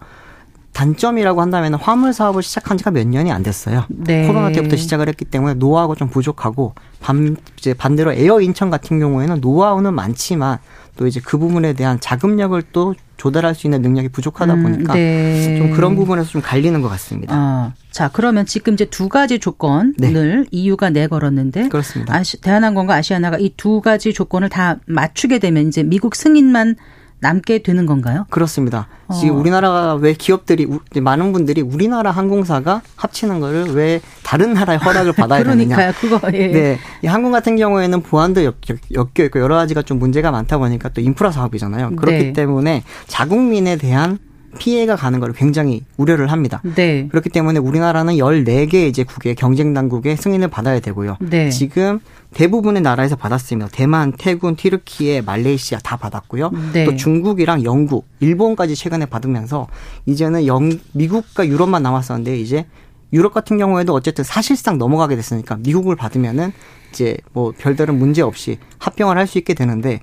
[0.73, 3.85] 단점이라고 한다면 화물 사업을 시작한 지가 몇 년이 안 됐어요.
[3.89, 4.25] 네.
[4.27, 9.41] 코로나 때부터 시작을 했기 때문에 노하우가 좀 부족하고 반 이제 반대로 에어 인천 같은 경우에는
[9.41, 10.59] 노하우는 많지만
[10.97, 15.57] 또 이제 그 부분에 대한 자금력을 또 조달할 수 있는 능력이 부족하다 음, 보니까 네.
[15.57, 17.35] 좀 그런 부분에서 좀 갈리는 것 같습니다.
[17.35, 20.43] 아, 자, 그러면 지금 이제 두 가지 조건을 네.
[20.49, 22.15] EU가 내걸었는데 그렇습니다.
[22.15, 26.77] 아시, 대한항공과 아시아나가 이 두 가지 조건을 다 맞추게 되면 이제 미국 승인만
[27.21, 28.25] 남게 되는 건가요?
[28.29, 28.87] 그렇습니다.
[29.19, 29.39] 지금 어.
[29.39, 30.67] 우리나라가 왜 기업들이
[30.99, 35.75] 많은 분들이 우리나라 항공사가 합치는 거를 왜 다른 나라의 허락을 받아야 되느냐?
[35.75, 35.93] 그러니까요.
[35.99, 36.47] 그거 예.
[36.47, 38.55] 네, 이 항공 같은 경우에는 보안도 엮,
[38.95, 41.95] 여 있고 여러 가지가 좀 문제가 많다 보니까 또 인프라 사업이잖아요.
[41.95, 42.33] 그렇기 네.
[42.33, 44.17] 때문에 자국민에 대한
[44.57, 46.61] 피해가 가는 걸 굉장히 우려를 합니다.
[46.75, 47.07] 네.
[47.09, 51.17] 그렇기 때문에 우리나라는 14개 이제 국의 경쟁 당국의 승인을 받아야 되고요.
[51.19, 51.49] 네.
[51.49, 51.99] 지금
[52.33, 53.69] 대부분의 나라에서 받았습니다.
[53.71, 56.51] 대만, 태군, 티르키예, 말레이시아 다 받았고요.
[56.73, 56.85] 네.
[56.85, 59.67] 또 중국이랑 영국, 일본까지 최근에 받으면서
[60.05, 62.65] 이제는 영, 미국과 유럽만 남았었는데 이제
[63.13, 66.53] 유럽 같은 경우에도 어쨌든 사실상 넘어가게 됐으니까 미국을 받으면은
[66.91, 70.01] 이제 뭐 별다른 문제 없이 합병을 할 수 있게 되는데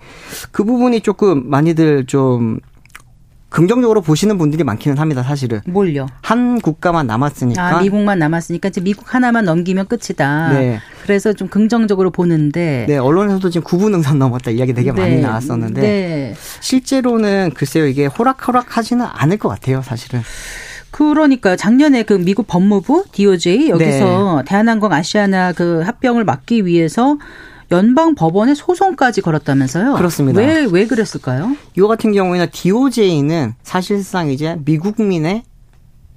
[0.52, 2.60] 그 부분이 조금 많이들 좀
[3.50, 5.60] 긍정적으로 보시는 분들이 많기는 합니다, 사실은.
[5.66, 6.06] 뭘요?
[6.22, 7.78] 한 국가만 남았으니까.
[7.78, 10.52] 아, 미국만 남았으니까 이제 미국 하나만 넘기면 끝이다.
[10.52, 10.80] 네.
[11.02, 15.20] 그래서 좀 긍정적으로 보는데 네, 언론에서도 지금 9분 응산 넘었다 이야기 되게 많이 네.
[15.22, 16.34] 나왔었는데 네.
[16.60, 20.20] 실제로는 글쎄요 이게 호락호락하지는 않을 것 같아요 사실은.
[20.90, 21.56] 그러니까요.
[21.56, 24.44] 작년에 그 미국 법무부 DOJ 여기서 네.
[24.46, 27.18] 대한항공 아시아나 그 합병을 막기 위해서
[27.70, 29.94] 연방 법원에 소송까지 걸었다면서요?
[29.94, 30.40] 그렇습니다.
[30.40, 31.54] 왜 왜 그랬을까요?
[31.76, 35.42] 이거 같은 경우에는 DOJ는 사실상 이제 미국민의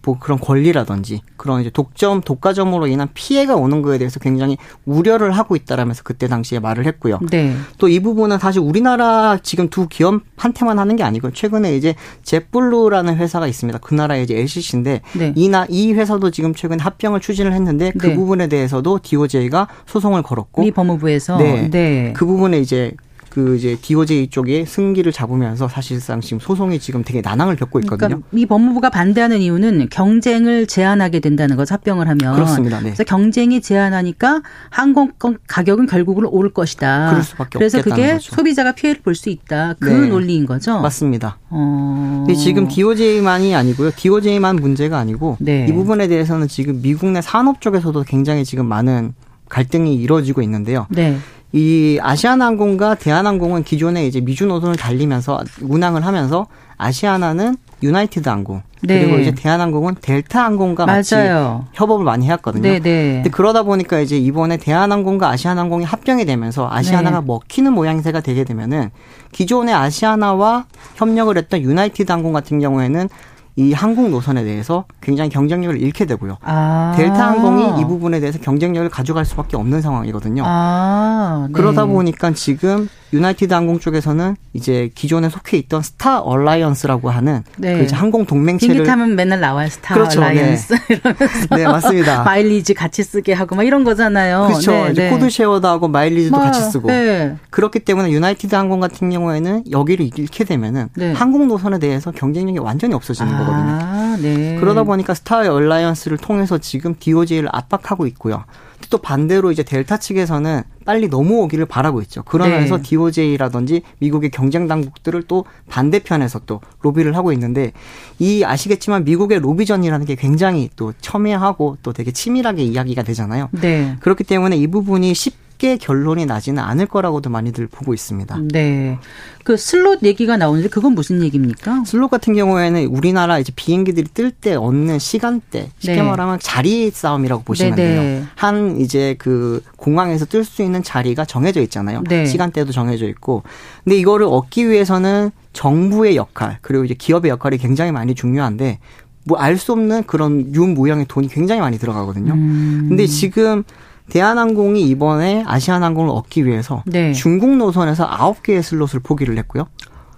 [0.03, 5.55] 뭐 그런 권리라든지 그런 이제 독점 독과점으로 인한 피해가 오는 거에 대해서 굉장히 우려를 하고
[5.55, 7.19] 있다라면서 그때 당시에 말을 했고요.
[7.29, 7.55] 네.
[7.77, 13.47] 또 이 부분은 사실 우리나라 지금 두 기업한테만 하는 게 아니고 최근에 이제 젯블루라는 회사가
[13.47, 13.79] 있습니다.
[13.79, 15.33] 그 나라의 이제 LCC인데 네.
[15.35, 18.15] 이나 이 회사도 지금 최근에 합병을 추진을 했는데 그 네.
[18.15, 21.69] 부분에 대해서도 DOJ가 소송을 걸었고 미 법무부에서 네.
[21.69, 22.13] 네.
[22.15, 22.93] 그 부분에 이제
[23.31, 28.07] 그 이제 DOJ 쪽에 승기를 잡으면서 사실상 지금 소송이 지금 되게 난항을 겪고 있거든요.
[28.07, 31.73] 그러니까 미 법무부가 반대하는 이유는 경쟁을 제한하게 된다는 거죠.
[31.73, 32.35] 합병을 하면.
[32.35, 32.77] 그렇습니다.
[32.79, 32.83] 네.
[32.83, 37.09] 그래서 경쟁이 제한하니까 항공권 가격은 결국은 오를 것이다.
[37.09, 38.35] 그럴 수밖에 그래서 그게 거죠.
[38.35, 39.75] 소비자가 피해를 볼 수 있다.
[39.79, 40.07] 그 네.
[40.09, 40.81] 논리인 거죠.
[40.81, 41.37] 맞습니다.
[41.49, 42.23] 어.
[42.25, 43.91] 근데 지금 DOJ만이 아니고요.
[43.95, 45.67] DOJ만 문제가 아니고 네.
[45.69, 49.13] 이 부분에 대해서는 지금 미국 내 산업 쪽에서도 굉장히 지금 많은
[49.47, 50.87] 갈등이 이루어지고 있는데요.
[50.89, 51.17] 네.
[51.53, 58.99] 이 아시아나항공과 대한항공은 기존에 이제 미주 노선을 달리면서 운항을 하면서 아시아나는 유나이티드 항공 네.
[58.99, 61.67] 그리고 이제 대한항공은 델타 항공과 같이 맞아요.
[61.73, 62.61] 협업을 많이 해왔거든요.
[62.63, 63.13] 네, 네.
[63.15, 67.25] 근데 그러다 보니까 이제 이번에 대한항공과 아시아나항공이 합병이 되면서 아시아나가 네.
[67.25, 68.89] 먹히는 모양새가 되게 되면은
[69.31, 73.09] 기존의 아시아나와 협력을 했던 유나이티드 항공 같은 경우에는
[73.55, 76.37] 이 항공 노선에 대해서 굉장히 경쟁력을 잃게 되고요.
[76.41, 76.93] 아.
[76.95, 80.43] 델타 항공이 이 부분에 대해서 경쟁력을 가져갈 수밖에 없는 상황이거든요.
[80.45, 81.45] 아.
[81.47, 81.53] 네.
[81.53, 87.77] 그러다 보니까 지금 유나이티드 항공 쪽에서는 이제 기존에 속해 있던 스타 얼라이언스라고 하는 네.
[87.77, 89.69] 그 이제 항공 동맹체를 비행기 타면 맨날 나와요.
[89.69, 92.23] 스타 그렇죠, 얼라이언스 이러면서 네, 맞습니다.
[92.23, 94.47] 마일리지 같이 쓰게 하고 막 이런 거잖아요.
[94.47, 94.71] 그렇죠.
[94.71, 95.09] 네, 이제 네.
[95.09, 96.87] 코드 share도 하고 마일리지도 막, 같이 쓰고.
[96.87, 97.35] 네.
[97.49, 101.13] 그렇기 때문에 유나이티드 항공 같은 경우에는 여기를 잃게 되면은 네.
[101.13, 103.79] 항공 노선에 대해서 경쟁력이 완전히 없어지는 거거든요.
[103.81, 104.57] 아, 네.
[104.59, 108.45] 그러다 보니까 스타 얼라이언스를 통해서 지금 DOJ를 압박하고 있고요.
[108.89, 112.23] 또 반대로 이제 델타 측에서는 빨리 넘어오기를 바라고 있죠.
[112.23, 112.83] 그러면서 네.
[112.83, 117.71] DOJ라든지 미국의 경쟁 당국들을 또 반대편에서 또 로비를 하고 있는데
[118.19, 123.49] 이 아시겠지만 미국의 로비전이라는 게 굉장히 또 첨예하고 또 되게 치밀하게 이야기가 되잖아요.
[123.51, 123.95] 네.
[123.99, 128.39] 그렇기 때문에 이 부분이 쉽 게 결론이 나지는 않을 거라고도 많이들 보고 있습니다.
[128.51, 128.97] 네.
[129.43, 131.83] 그 슬롯 얘기가 나오는데 그건 무슨 얘기입니까?
[131.85, 136.01] 슬롯 같은 경우에는 우리나라 이제 비행기들이 뜰 때 얻는 시간대 쉽게 네.
[136.01, 137.93] 말하면 자리 싸움이라고 보시면 네네.
[137.93, 138.25] 돼요.
[138.33, 142.01] 한 이제 그 공항에서 뜰 수 있는 자리가 정해져 있잖아요.
[142.09, 142.25] 네.
[142.25, 143.43] 시간대도 정해져 있고.
[143.83, 148.79] 근데 이거를 얻기 위해서는 정부의 역할 그리고 이제 기업의 역할이 굉장히 많이 중요한데
[149.25, 152.33] 뭐 알 수 없는 그런 유무형의 돈이 굉장히 많이 들어가거든요.
[152.33, 152.85] 음.
[152.89, 153.63] 근데 지금
[154.11, 157.13] 대한항공이 이번에 아시아나항공을 얻기 위해서 네.
[157.13, 159.67] 중국 노선에서 9개의 슬롯을 포기를 했고요.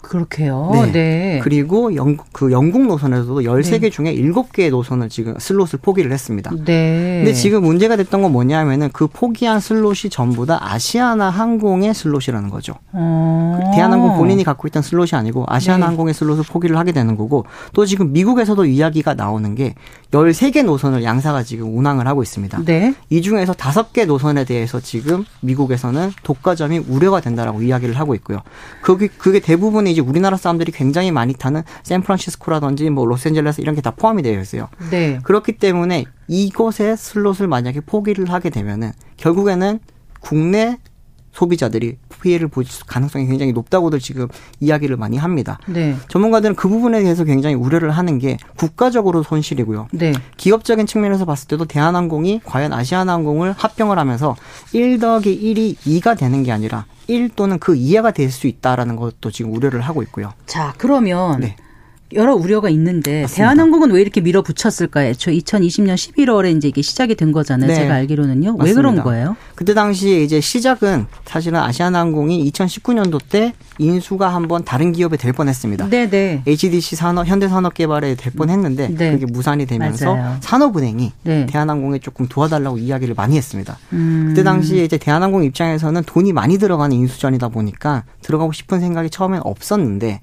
[0.03, 0.69] 그러게요.
[0.73, 0.91] 네.
[0.91, 1.39] 네.
[1.41, 6.51] 그리고 영국 그 영국 노선에서도 13개 중에 7개의 노선을 지금 슬롯을 포기를 했습니다.
[6.65, 7.21] 네.
[7.23, 12.73] 근데 지금 문제가 됐던 건 뭐냐면은 그 포기한 슬롯이 전부 다 아시아나 항공의 슬롯이라는 거죠.
[12.91, 13.71] 어.
[13.73, 15.85] 대한항공 본인이 갖고 있던 슬롯이 아니고 아시아나 네.
[15.85, 19.73] 항공의 슬롯을 포기를 하게 되는 거고 또 지금 미국에서도 이야기가 나오는 게
[20.13, 22.63] 13개 노선을 양사가 지금 운항을 하고 있습니다.
[22.65, 22.95] 네.
[23.09, 28.41] 이 중에서 다섯 개 노선에 대해서 지금 미국에서는 독과점이 우려가 된다라고 이야기를 하고 있고요.
[28.81, 33.91] 그게 그게 대부분이 이제 우리나라 사람들이 굉장히 많이 타는 샌프란시스코라든지 뭐 로스앤젤레스 이런 게 다
[33.91, 34.69] 포함이 되어 있어요.
[34.91, 35.19] 네.
[35.23, 39.79] 그렇기 때문에 이곳의 슬롯을 만약에 포기를 하게 되면은 결국에는
[40.21, 40.77] 국내
[41.33, 44.27] 소비자들이 피해를 볼 가능성이 굉장히 높다고들 지금
[44.59, 45.59] 이야기를 많이 합니다.
[45.67, 45.95] 네.
[46.07, 49.89] 전문가들은 그 부분에 대해서 굉장히 우려를 하는 게 국가적으로 손실이고요.
[49.91, 50.13] 네.
[50.37, 54.35] 기업적인 측면에서 봤을 때도 대한항공이 과연 아시아나항공을 합병을 하면서
[54.71, 59.31] 1 더하기 1이 2가 되는 게 아니라 1 또는 그 이하가 될 수 있다라는 것도
[59.31, 60.33] 지금 우려를 하고 있고요.
[60.45, 61.55] 자, 그러면 네.
[62.15, 63.35] 여러 우려가 있는데 맞습니다.
[63.35, 65.09] 대한항공은 왜 이렇게 밀어붙였을까요?
[65.09, 67.67] 애초 2020년 11월에 이제 이게 시작이 된 거잖아요.
[67.67, 67.75] 네.
[67.75, 68.51] 제가 알기로는요.
[68.51, 68.75] 왜 맞습니다.
[68.75, 69.35] 그런 거예요?
[69.55, 75.89] 그때 당시에 이제 시작은 사실은 아시아나항공이 2019년도 때 인수가 한번 다른 기업에 될 뻔했습니다.
[75.89, 76.43] 네, 네.
[76.45, 79.11] HDC 산업 현대산업개발에 될 뻔했는데 네.
[79.11, 80.37] 그게 무산이 되면서 맞아요.
[80.41, 81.45] 산업은행이 네.
[81.47, 83.77] 대한항공에 조금 도와달라고 이야기를 많이 했습니다.
[83.93, 84.25] 음.
[84.29, 90.21] 그때 당시에 이제 대한항공 입장에서는 돈이 많이 들어가는 인수전이다 보니까 들어가고 싶은 생각이 처음엔 없었는데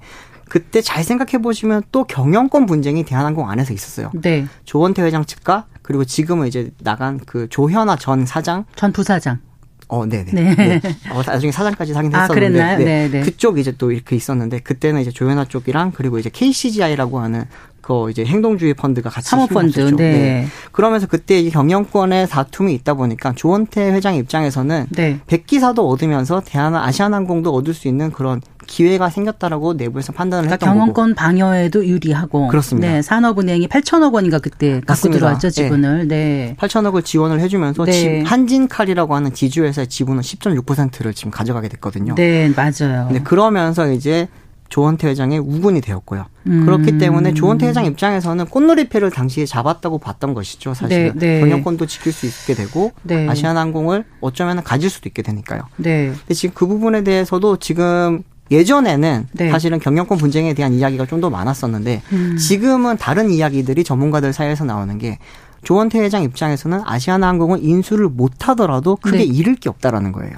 [0.51, 4.11] 그때 잘 생각해 보시면 또 경영권 분쟁이 대한항공 안에서 있었어요.
[4.13, 4.45] 네.
[4.65, 9.39] 조원태 회장 측과 그리고 지금은 이제 나간 그 조현아 전 사장 전 부사장.
[9.87, 10.31] 어, 네네.
[10.33, 10.55] 네.
[10.55, 10.81] 네.
[11.09, 12.49] 어, 나중에 사장까지 하긴 아, 했었는데.
[12.49, 12.77] 그랬나요?
[12.79, 13.21] 네, 네.
[13.21, 17.45] 그쪽 이제 또 이렇게 있었는데, 그때는 이제 조현아 쪽이랑, 그리고 이제 KCGI라고 하는,
[17.81, 19.95] 그 이제 행동주의 펀드가 같이 사모펀드, 합쳤죠.
[19.97, 20.45] 네.
[20.71, 25.19] 그러면서 그때 이 경영권의 다툼이 있다 보니까 조원태 회장 입장에서는 네.
[25.27, 30.79] 백기사도 얻으면서 대한 아시아나항공도 얻을 수 있는 그런 기회가 생겼다라고 내부에서 판단을 그러니까 했던 거고.
[30.93, 32.47] 경영권 방어에도 유리하고.
[32.47, 32.87] 그렇습니다.
[32.87, 33.01] 네.
[33.01, 35.17] 산업은행이 8천억 원인가 그때 갖고 맞습니다.
[35.19, 36.07] 들어왔죠, 지분을.
[36.07, 36.55] 네.
[36.59, 37.91] 8천억을 지원을 해주면서 네.
[37.91, 42.13] 지- 한진칼이라고 하는 지주회사의 지분은 10.6%를 지금 가져가게 됐거든요.
[42.15, 43.07] 네, 맞아요.
[43.07, 44.27] 근데 그러면서 이제
[44.71, 46.25] 조원태 회장의 우군이 되었고요.
[46.47, 46.65] 음.
[46.65, 50.73] 그렇기 때문에 조원태 회장 입장에서는 꽃놀이패를 당시에 잡았다고 봤던 것이죠.
[50.73, 51.39] 사실은 네, 네.
[51.41, 53.27] 경영권도 지킬 수 있게 되고 네.
[53.29, 55.63] 아시아나항공을 어쩌면 가질 수도 있게 되니까요.
[55.75, 56.13] 네.
[56.17, 59.51] 근데 지금 그 부분에 대해서도 지금 예전에는 네.
[59.51, 62.37] 사실은 경영권 분쟁에 대한 이야기가 좀 더 많았었는데 음.
[62.37, 65.19] 지금은 다른 이야기들이 전문가들 사이에서 나오는 게
[65.63, 69.23] 조원태 회장 입장에서는 아시아나항공은 인수를 못하더라도 크게 네.
[69.25, 70.33] 잃을 게 없다라는 거예요.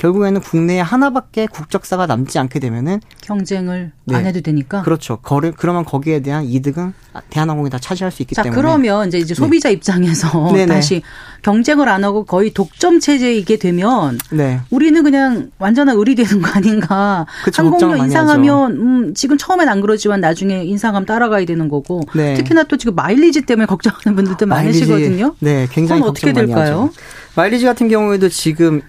[0.00, 4.16] 결국에는 국내에 하나밖에 국적사가 남지 않게 되면은 경쟁을 네.
[4.16, 4.80] 안 해도 되니까.
[4.80, 5.18] 그렇죠.
[5.18, 6.94] 거래 그러면 거기에 대한 이득은
[7.28, 10.66] 대한항공이 다 차지할 수 있기 자, 때문에 그러면 이제 이제 소비자 입장에서 네네.
[10.72, 11.02] 다시
[11.42, 14.60] 경쟁을 안 하고 거의 독점 체제이게 되면 네.
[14.70, 17.26] 우리는 그냥 완전한 의리 되는 거 아닌가.
[17.44, 22.00] 그쵸, 항공료 인상하면 음, 지금 처음엔 안 그러지만 나중에 인상하면 따라가야 되는 거고.
[22.14, 22.34] 네.
[22.34, 25.34] 특히나 또 지금 마일리지 때문에 걱정하는 분들도 마일리지, 많으시거든요.
[25.40, 26.90] 네, 굉장히 그건 어떻게 될까요?
[27.36, 28.80] 마일리지 같은 경우에도 지금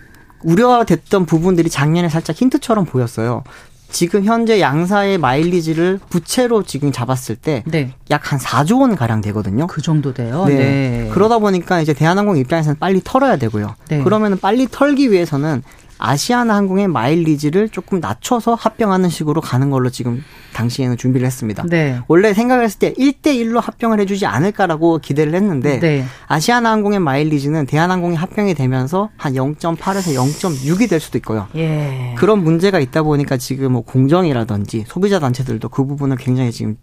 [0.43, 3.43] 우려됐던 부분들이 작년에 살짝 힌트처럼 보였어요.
[3.91, 7.93] 지금 현재 양사의 마일리지를 부채로 지금 잡았을 때 네.
[8.09, 9.67] 약한 4조 원 가량 되거든요.
[9.67, 10.45] 그 정도 돼요.
[10.47, 10.55] 네.
[10.55, 11.09] 네.
[11.13, 13.75] 그러다 보니까 이제 대한항공 입장에서는 빨리 털어야 되고요.
[13.89, 14.01] 네.
[14.03, 15.61] 그러면 빨리 털기 위해서는
[16.01, 21.63] 아시아나 항공의 마일리지를 조금 낮춰서 합병하는 식으로 가는 걸로 지금 당시에는 준비를 했습니다.
[21.69, 21.99] 네.
[22.07, 26.05] 원래 생각을 했을 때 1대1로 합병을 해주지 않을까라고 기대를 했는데 네.
[26.27, 31.47] 아시아나 항공의 마일리지는 대한항공이 합병이 되면서 한 0.8에서 0.6이 될 수도 있고요.
[31.55, 32.15] 예.
[32.17, 36.77] 그런 문제가 있다 보니까 지금 뭐 공정이라든지 소비자 단체들도 그 부분을 굉장히 지금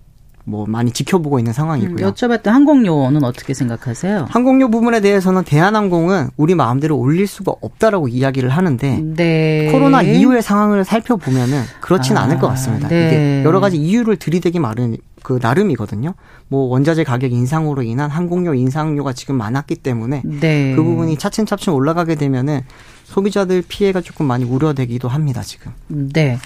[0.48, 2.06] 뭐 많이 지켜보고 있는 상황이고요.
[2.06, 4.28] 음, 여쭤봤던 항공료는 어떻게 생각하세요?
[4.30, 9.68] 항공료 부분에 대해서는 대한항공은 우리 마음대로 올릴 수가 없다라고 이야기를 하는데 네.
[9.70, 12.88] 코로나 이후의 상황을 살펴보면은 그렇진 아, 않을 것 같습니다.
[12.88, 13.06] 네.
[13.06, 16.14] 이게 여러 가지 이유를 들이대기 마련 그 나름이거든요.
[16.48, 20.74] 뭐 원자재 가격 인상으로 인한 항공료 인상료가 지금 많았기 때문에 네.
[20.74, 22.62] 그 부분이 차츰차츰 올라가게 되면은
[23.04, 25.72] 소비자들 피해가 조금 많이 우려되기도 합니다, 지금.
[25.88, 26.38] 네.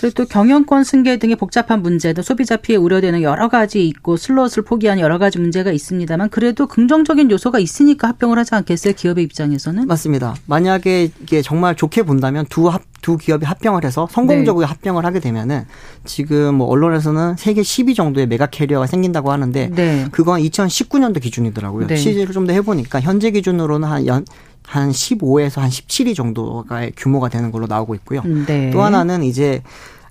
[0.00, 4.98] 그리고 또 경영권 승계 등의 복잡한 문제도 소비자 피해 우려되는 여러 가지 있고 슬롯을 포기한
[4.98, 8.94] 여러 가지 문제가 있습니다만 그래도 긍정적인 요소가 있으니까 합병을 하지 않겠어요?
[8.94, 9.86] 기업의 입장에서는?
[9.86, 10.34] 맞습니다.
[10.46, 14.68] 만약에 이게 정말 좋게 본다면 두 합, 두 기업이 합병을 해서 성공적으로 네.
[14.68, 15.64] 합병을 하게 되면은
[16.06, 20.06] 지금 뭐 언론에서는 세계 10위 정도의 mega carrier가 생긴다고 하는데 네.
[20.10, 21.86] 그건 2019년도 기준이더라고요.
[21.88, 21.96] 네.
[21.96, 24.24] 취재를 좀 더 해보니까 현재 기준으로는 한 연,
[24.70, 28.22] 한 15에서 한 17위 정도가 규모가 되는 걸로 나오고 있고요.
[28.46, 28.70] 네.
[28.70, 29.64] 또 하나는 이제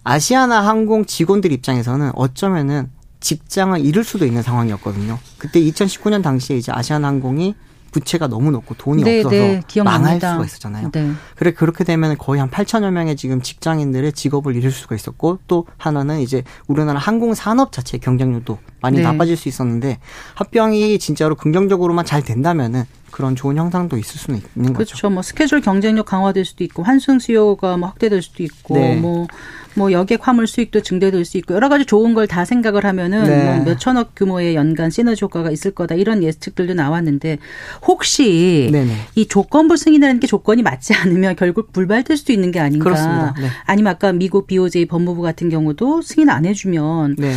[0.03, 2.89] 아시아나 항공 직원들 입장에서는 어쩌면은
[3.21, 5.17] 직장을 잃을 수도 있는 상황이었거든요.
[5.37, 7.55] 그때 2019년 당시에 이제 아시아나 항공이
[7.91, 10.91] 부채가 너무 높고 돈이 네, 없어서 네, 망할 수가 있었잖아요.
[10.91, 11.11] 네.
[11.37, 16.19] 그래 그렇게 되면 거의 한 8천여 명의 지금 직장인들의 직업을 잃을 수가 있었고 또 하나는
[16.19, 19.03] 이제 우리나라 항공 산업 자체의 경쟁력도 많이 네.
[19.03, 19.99] 나빠질 수 있었는데
[20.35, 24.89] 합병이 진짜로 긍정적으로만 잘 된다면은 그런 좋은 형상도 있을 수는 있는 거죠.
[24.95, 25.09] 그렇죠.
[25.09, 28.95] 뭐 스케줄 경쟁력 강화될 수도 있고 환승 수요가 뭐 확대될 수도 있고 네.
[28.95, 33.55] 뭐뭐 여객 화물 수익도 증대될 수 있고 여러 가지 좋은 걸 다 생각을 하면은 네.
[33.55, 37.39] 뭐 몇천억 규모의 연간 시너지 효과가 있을 거다 이런 예측들도 나왔는데
[37.87, 38.93] 혹시 네네.
[39.15, 42.83] 이 조건부 승인이라는 게 조건이 맞지 않으면 결국 불발될 수도 있는 게 아닌가?
[42.83, 43.33] 그렇습니다.
[43.39, 43.47] 네.
[43.65, 47.33] 아니면 아까 미국 BOJ 법무부 같은 경우도 승인 안 해주면 네.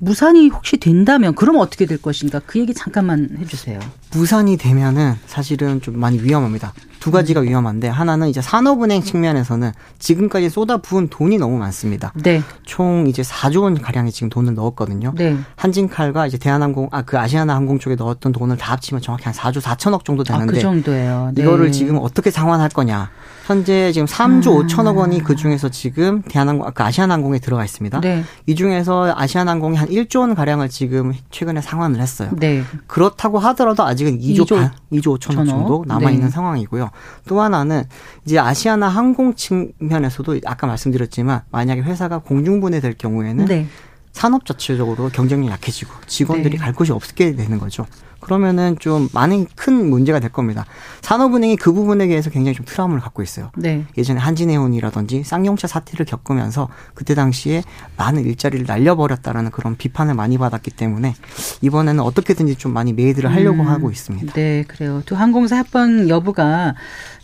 [0.00, 2.40] 무산이 혹시 된다면 그럼 어떻게 될 것인가?
[2.46, 3.80] 그 얘기 잠깐만 해주세요.
[4.12, 6.74] 무산이 되면은 사실은 좀 많이 위험합니다.
[7.00, 12.12] 두 가지가 위험한데 하나는 이제 산업은행 측면에서는 지금까지 쏟아 부은 돈이 너무 많습니다.
[12.14, 12.42] 네.
[12.64, 15.14] 총 이제 4조 원 가량의 지금 돈을 넣었거든요.
[15.16, 15.36] 네.
[15.56, 19.62] 한진칼과 이제 대한항공 아 그 아시아나 항공 쪽에 넣었던 돈을 다 합치면 정확히 한 4조
[19.62, 21.32] 4천억 정도 되는데 아, 그 정도예요.
[21.34, 21.42] 네.
[21.42, 23.10] 이거를 지금 어떻게 상환할 거냐?
[23.46, 24.66] 현재 지금 3조 아.
[24.66, 28.02] 5천억 원이 그 중에서 지금 대한항공, 그 아시아나항공에 들어가 있습니다.
[28.02, 28.24] 네.
[28.44, 32.28] 이 중에서 아시아나항공이 한 1조 원 가량을 지금 최근에 상환을 했어요.
[32.36, 32.62] 네.
[32.86, 36.30] 그렇다고 하더라도 아직은 2조, 2조, 반, 2조 5천억 정도 남아 있는 네.
[36.30, 36.87] 상황이고요.
[37.26, 37.84] 또 하나는
[38.24, 43.66] 이제 아시아나 항공 측면에서도 아까 말씀드렸지만 만약에 회사가 공중분해될 경우에는 네.
[44.12, 46.58] 산업 자체적으로 경쟁력이 약해지고 직원들이 네.
[46.58, 47.86] 갈 곳이 없게 되는 거죠.
[48.28, 50.66] 그러면은 좀 많은 큰 문제가 될 겁니다.
[51.00, 53.50] 산업은행이 그 부분에 대해서 굉장히 좀 트라우마를 갖고 있어요.
[53.56, 53.86] 네.
[53.96, 57.62] 예전에 한진해운이라든지 쌍용차 사태를 겪으면서 그때 당시에
[57.96, 61.14] 많은 일자리를 날려버렸다라는 그런 비판을 많이 받았기 때문에
[61.62, 64.34] 이번에는 어떻게든지 좀 많이 made를 하려고 음, 하고 있습니다.
[64.34, 65.02] 네, 그래요.
[65.06, 66.74] 두 항공사 합병 여부가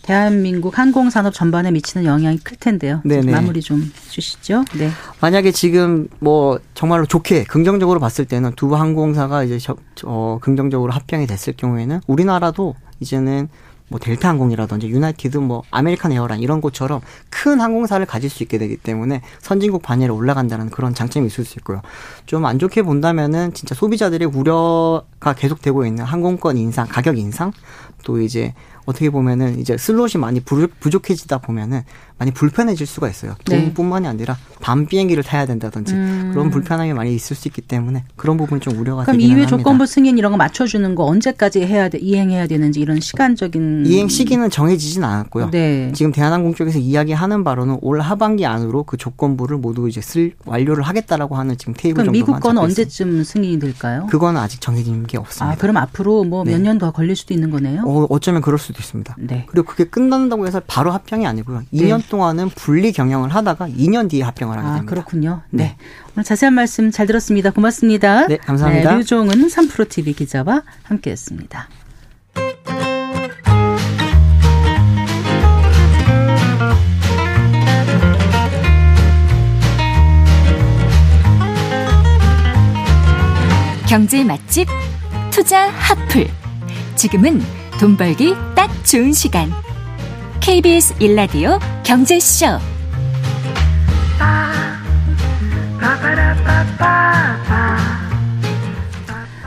[0.04, 3.00] 대한민국 항공산업 전반에 미치는 영향이 클 텐데요.
[3.04, 3.32] 네네.
[3.32, 4.64] 마무리 좀 주시죠.
[4.76, 4.90] 네.
[5.20, 11.26] 만약에 지금 뭐 정말로 좋게 긍정적으로 봤을 때는 두 항공사가 이제 저, 어, 긍정적으로 합병이
[11.26, 13.48] 됐을 경우에는 우리나라도 이제는
[13.88, 18.76] 뭐 델타 항공이라든지 유나이티드 뭐 아메리칸 에어라인 이런 곳처럼 큰 항공사를 가질 수 있게 되기
[18.76, 21.80] 때문에 선진국 반열에 올라간다는 그런 장점이 있을 수 있고요.
[22.26, 27.52] 좀 안 좋게 본다면은 진짜 소비자들의 우려가 계속되고 있는 항공권 인상, 가격 인상,
[28.04, 28.54] 또 이제
[28.86, 31.82] 어떻게 보면은 이제 슬롯이 많이 부족해지다 보면은
[32.18, 33.34] 많이 불편해질 수가 있어요.
[33.46, 33.64] 네.
[33.64, 36.30] 돈뿐만이 아니라 밤 비행기를 타야 된다든지 음.
[36.32, 40.16] 그런 불편함이 많이 있을 수 있기 때문에 그런 부분이 좀 우려가 그럼 이외 조건부 승인
[40.16, 45.50] 이런 거 맞춰주는 거 언제까지 해야 돼 이행해야 되는지 이런 시간적인 이행 시기는 정해지진 않았고요.
[45.50, 45.90] 네.
[45.92, 51.36] 지금 대한항공 쪽에서 이야기하는 바로는 올 하반기 안으로 그 조건부를 모두 이제 쓸 완료를 하겠다라고
[51.36, 54.06] 하는 지금 테이블 정도만 미국 건 언제쯤 승인이 될까요?
[54.10, 55.52] 그건 아직 정해진 게 없습니다.
[55.52, 57.82] 아 그럼 앞으로 뭐 몇 년더 걸릴 수도 있는 거네요?
[57.86, 59.16] 어, 어쩌면 그럴 수도 있습니다.
[59.18, 59.44] 네.
[59.48, 61.62] 그리고 그게 끝난다고 해서 바로 합병이 아니고요.
[61.72, 64.90] 2년 동안은 분리 경영을 하다가 2년 뒤에 합병을 하게 아, 됩니다.
[64.90, 65.42] 아, 그렇군요.
[65.50, 65.64] 네.
[65.64, 65.76] 네.
[66.16, 67.50] 오늘 자세한 말씀 잘 들었습니다.
[67.50, 68.26] 고맙습니다.
[68.26, 68.92] 네, 감사합니다.
[68.92, 71.68] 네, 류종은 3프로TV 기자와 함께했습니다.
[83.88, 84.66] 경제 맛집
[85.30, 86.26] 투자 핫플.
[86.96, 87.40] 지금은
[87.80, 89.52] 돈 벌기 딱 좋은 시간.
[90.40, 92.58] KBS 일라디오 경제쇼.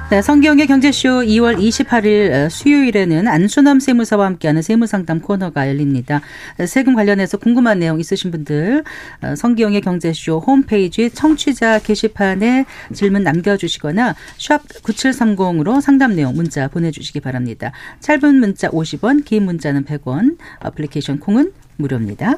[0.09, 6.21] 네, 성기영의 경제쇼 2월 28일 어, 수요일에는 안순남 세무사와 함께하는 세무상담 코너가 열립니다.
[6.65, 8.85] 세금 관련해서 궁금한 내용 있으신 분들
[9.21, 17.73] 어, 성기영의 경제쇼 홈페이지 청취자 게시판에 질문 남겨주시거나 샵 9730으로 상담 내용 문자 보내주시기 바랍니다.
[17.99, 22.35] 짧은 문자 50원, 긴 문자는 100원, 어플리케이션 콩은 무료입니다.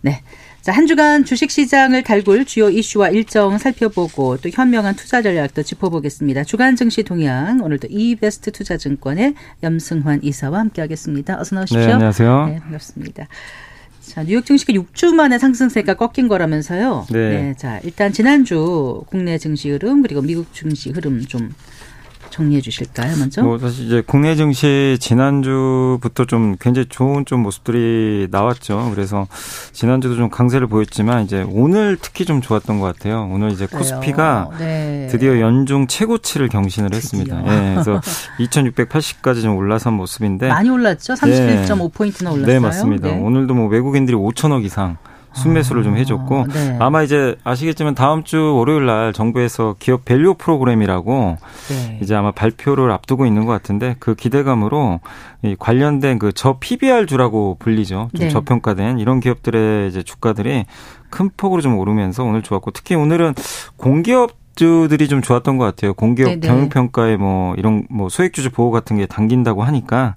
[0.00, 0.22] 네.
[0.64, 6.44] 자, 한 주간 주식 시장을 달굴 주요 이슈와 일정 살펴보고 또 현명한 투자 전략도 짚어보겠습니다.
[6.44, 11.38] 주간 증시 동향 오늘도 이베스트 투자증권의 염승환 이사와 함께하겠습니다.
[11.38, 11.86] 어서 나오십시오.
[11.86, 12.46] 네, 안녕하세요.
[12.46, 13.28] 네, 반갑습니다.
[14.00, 17.08] 자, 뉴욕 증시가 6주 만에 상승세가 꺾인 거라면서요.
[17.10, 17.18] 네.
[17.18, 17.54] 네.
[17.58, 21.52] 자, 일단 지난주 국내 증시 흐름 그리고 미국 증시 흐름 좀
[22.34, 23.42] 정리해 주실까요, 먼저?
[23.42, 28.90] 뭐 사실 이제 국내 증시 지난주부터 좀 굉장히 좋은 좀 모습들이 나왔죠.
[28.92, 29.28] 그래서
[29.72, 33.28] 지난주도 좀 강세를 보였지만 이제 오늘 특히 좀 좋았던 것 같아요.
[33.30, 35.06] 오늘 이제 코스피가 네.
[35.12, 37.40] 드디어 연중 최고치를 경신을 했습니다.
[37.46, 38.00] 예, 그래서
[38.40, 41.14] 2,680까지 좀 올라선 모습인데 많이 올랐죠?
[41.14, 42.46] 31.5포인트나 올랐어요.
[42.46, 43.08] 네, 맞습니다.
[43.08, 43.20] 네.
[43.20, 44.96] 오늘도 뭐 외국인들이 5천억 이상
[45.34, 46.76] 순매수를 좀 해줬고 아, 네.
[46.80, 51.36] 아마 이제 아시겠지만 다음 주 월요일 날 정부에서 기업 value 프로그램이라고
[51.68, 51.98] 네.
[52.00, 55.00] 이제 아마 발표를 앞두고 있는 것 같은데 그 기대감으로
[55.42, 58.10] 이 관련된 그 저 PBR주라고 불리죠.
[58.14, 58.28] 좀 네.
[58.28, 60.66] 저평가된 이런 기업들의 이제 주가들이
[61.10, 63.34] 큰 폭으로 좀 오르면서 오늘 좋았고 특히 오늘은
[63.76, 65.94] 공기업 주들이 좀 좋았던 것 같아요.
[65.94, 66.46] 공기업 네네.
[66.46, 70.14] 경영평가에 뭐 이런 뭐 소액주주 보호 같은 게 당긴다고 하니까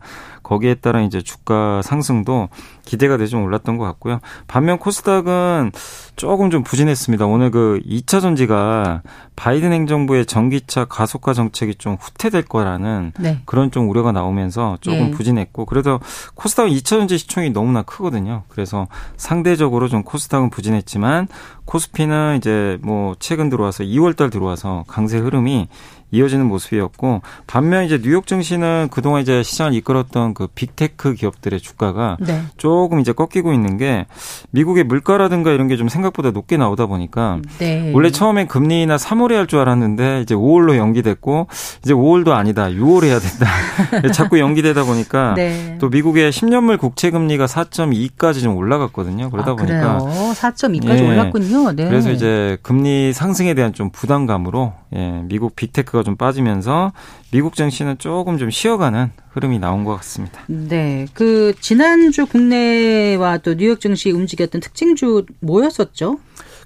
[0.48, 2.48] 거기에 따라 이제 주가 상승도
[2.86, 4.22] 기대가 돼서 좀 올랐던 것 같고요.
[4.48, 5.74] 반면 코스닥은
[6.16, 7.26] 조금 좀 부진했습니다.
[7.26, 9.02] 오늘 그 2차 전지가
[9.36, 13.42] 바이든 행정부의 전기차 가속화 정책이 좀 후퇴될 거라는 네.
[13.46, 15.12] 그런 좀 우려가 나오면서 조금 예.
[15.12, 16.00] 부진했고 그래도
[16.36, 18.44] 코스닥은 2차 전지 시총이 너무나 크거든요.
[18.48, 18.88] 그래서
[19.18, 21.28] 상대적으로 좀 코스닥은 부진했지만
[21.66, 25.68] 코스피는 이제 뭐 최근 들어와서 2월 달 들어와서 강세 흐름이
[26.12, 32.44] 이어지는 모습이었고 반면 이제 뉴욕 증시는 그동안 이제 시장을 이끌었던 그 빅테크 기업들의 주가가 네.
[32.58, 34.06] 조금 이제 꺾이고 있는 게
[34.52, 37.92] 미국의 물가라든가 이런 게 좀 생각보다 높게 나오다 보니까 네.
[37.94, 41.48] 원래 처음엔 금리나 3월에 할 줄 알았는데 이제 5월로 연기됐고
[41.84, 42.66] 이제 5월도 아니다.
[42.68, 43.48] 6월 해야 된다.
[44.14, 45.78] 자꾸 연기되다 보니까 네.
[45.80, 49.30] 또 미국의 10년물 국채 금리가 4.2까지 좀 올라갔거든요.
[49.32, 50.32] 그러다 아, 보니까 그래요.
[50.34, 51.08] 4.2까지 예.
[51.08, 51.72] 올랐군요.
[51.72, 51.86] 네.
[51.88, 56.92] 그래서 이제 금리 상승에 대한 좀 부담감으로 예, 미국 빅테크가 좀 빠지면서
[57.32, 60.42] 미국 증시는 조금 좀 쉬어가는 흐름이 나온 것 같습니다.
[60.48, 61.08] 네.
[61.14, 66.20] 그 지난주 국내와 또 뉴욕 증시 움직였던 특징주 뭐였었죠?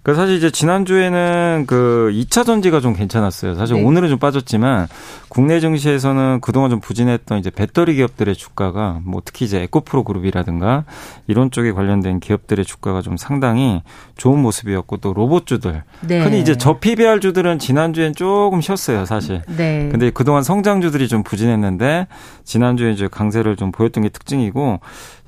[0.04, 3.54] 그 사실 이제 지난주에는 그 2차 전지가 좀 괜찮았어요.
[3.54, 3.84] 사실 네.
[3.84, 4.88] 오늘은 좀 빠졌지만
[5.30, 10.86] 국내 증시에서는 그동안 좀 부진했던 이제 배터리 기업들의 주가가 뭐 특히 이제 에코프로 그룹이라든가
[11.28, 13.84] 이런 쪽에 관련된 기업들의 주가가 좀 상당히
[14.18, 16.24] 좋은 모습이었고 또 로봇주들 네.
[16.24, 19.44] 흔히 이제 저 PBR 주들은 지난주엔 조금 쉬었어요, 사실.
[19.56, 19.88] 네.
[19.92, 22.08] 근데 그동안 성장주들이 좀 부진했는데
[22.44, 24.80] 지난주에 이제 강세를 좀 보였던 게 특징이고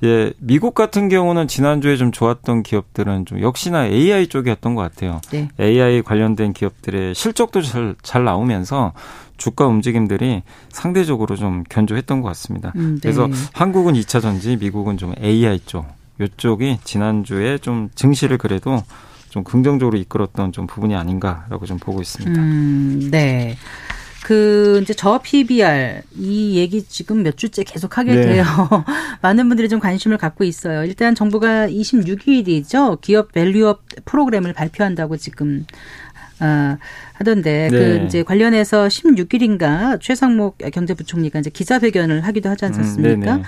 [0.02, 5.20] 예, 미국 같은 경우는 지난주에 좀 좋았던 기업들은 좀 역시나 AI 쪽이었던 것 같아요.
[5.30, 5.48] 네.
[5.60, 8.92] AI 관련된 기업들의 실적도 잘, 잘 나오면서
[9.36, 12.72] 주가 움직임들이 상대적으로 좀 견조했던 것 같습니다.
[12.76, 13.00] 음, 네.
[13.02, 15.86] 그래서 한국은 2차 전지, 미국은 좀 AI 쪽.
[16.20, 18.82] 요쪽이 지난주에 좀 증시를 그래도
[19.30, 22.40] 좀 긍정적으로 이끌었던 좀 부분이 아닌가라고 좀 보고 있습니다.
[22.40, 23.56] 음, 네.
[24.24, 28.22] 그 이제 저 PBR 이 얘기 지금 몇 주째 계속 하게 네.
[28.22, 28.44] 돼요.
[29.20, 30.82] 많은 분들이 좀 관심을 갖고 있어요.
[30.84, 33.02] 일단 정부가 26일이죠.
[33.02, 35.66] 기업 밸류업 프로그램을 발표한다고 지금
[36.40, 36.78] 아,
[37.14, 38.04] 하던데 그 네.
[38.04, 43.36] 이제 관련해서 16일인가 최상목 경제부총리가 이제 기자회견을 하기도 하지 않았습니까?
[43.36, 43.42] 네네.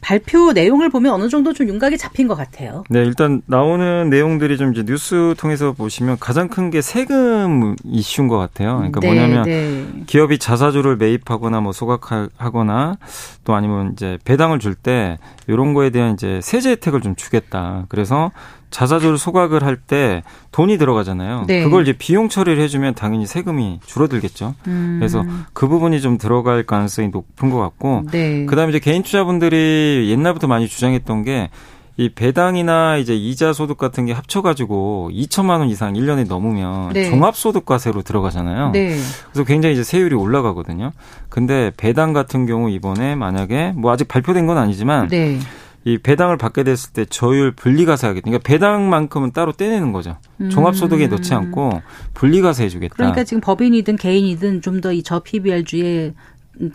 [0.00, 2.84] 발표 내용을 보면 어느 정도 좀 윤곽이 잡힌 것 같아요.
[2.90, 8.36] 네, 일단 나오는 내용들이 좀 이제 뉴스 통해서 보시면 가장 큰 게 세금 이슈인 것
[8.36, 8.76] 같아요.
[8.76, 9.86] 그러니까 네, 뭐냐면 네.
[10.06, 12.96] 기업이 자사주를 매입하거나 뭐 소각하거나
[13.44, 17.86] 또 아니면 이제 배당을 줄 때 이런 거에 대한 이제 세제 혜택을 좀 주겠다.
[17.88, 18.32] 그래서
[18.70, 21.44] 자사주를 소각을 할 때 돈이 들어가잖아요.
[21.46, 21.62] 네.
[21.62, 24.54] 그걸 이제 비용 처리를 해주면 당연히 세금이 줄어들겠죠.
[24.66, 28.46] 음, 그래서 그 부분이 좀 들어갈 가능성이 높은 것 같고 네.
[28.46, 31.50] 그다음에 이제 개인 투자분들이 옛날부터 많이 주장했던 게
[31.96, 37.08] 이 배당이나 이제 이자 소득 같은 게 합쳐가지고 2천만 원 이상 1년에 넘으면 네.
[37.08, 38.70] 종합소득과세로 들어가잖아요.
[38.72, 38.96] 네.
[39.30, 40.90] 그래서 굉장히 이제 세율이 올라가거든요.
[41.28, 45.38] 근데 배당 같은 경우 이번에 만약에 뭐 아직 발표된 건 아니지만 네.
[45.86, 48.24] 이 배당을 받게 됐을 때 저율 분리과세 하겠다.
[48.24, 50.16] 그러니까 배당만큼은 따로 떼내는 거죠.
[50.50, 51.82] 종합소득에 넣지 않고
[52.14, 52.94] 분리과세 해주겠다.
[52.96, 56.14] 그러니까 지금 법인이든 개인이든 좀 더 이 저 PBR주에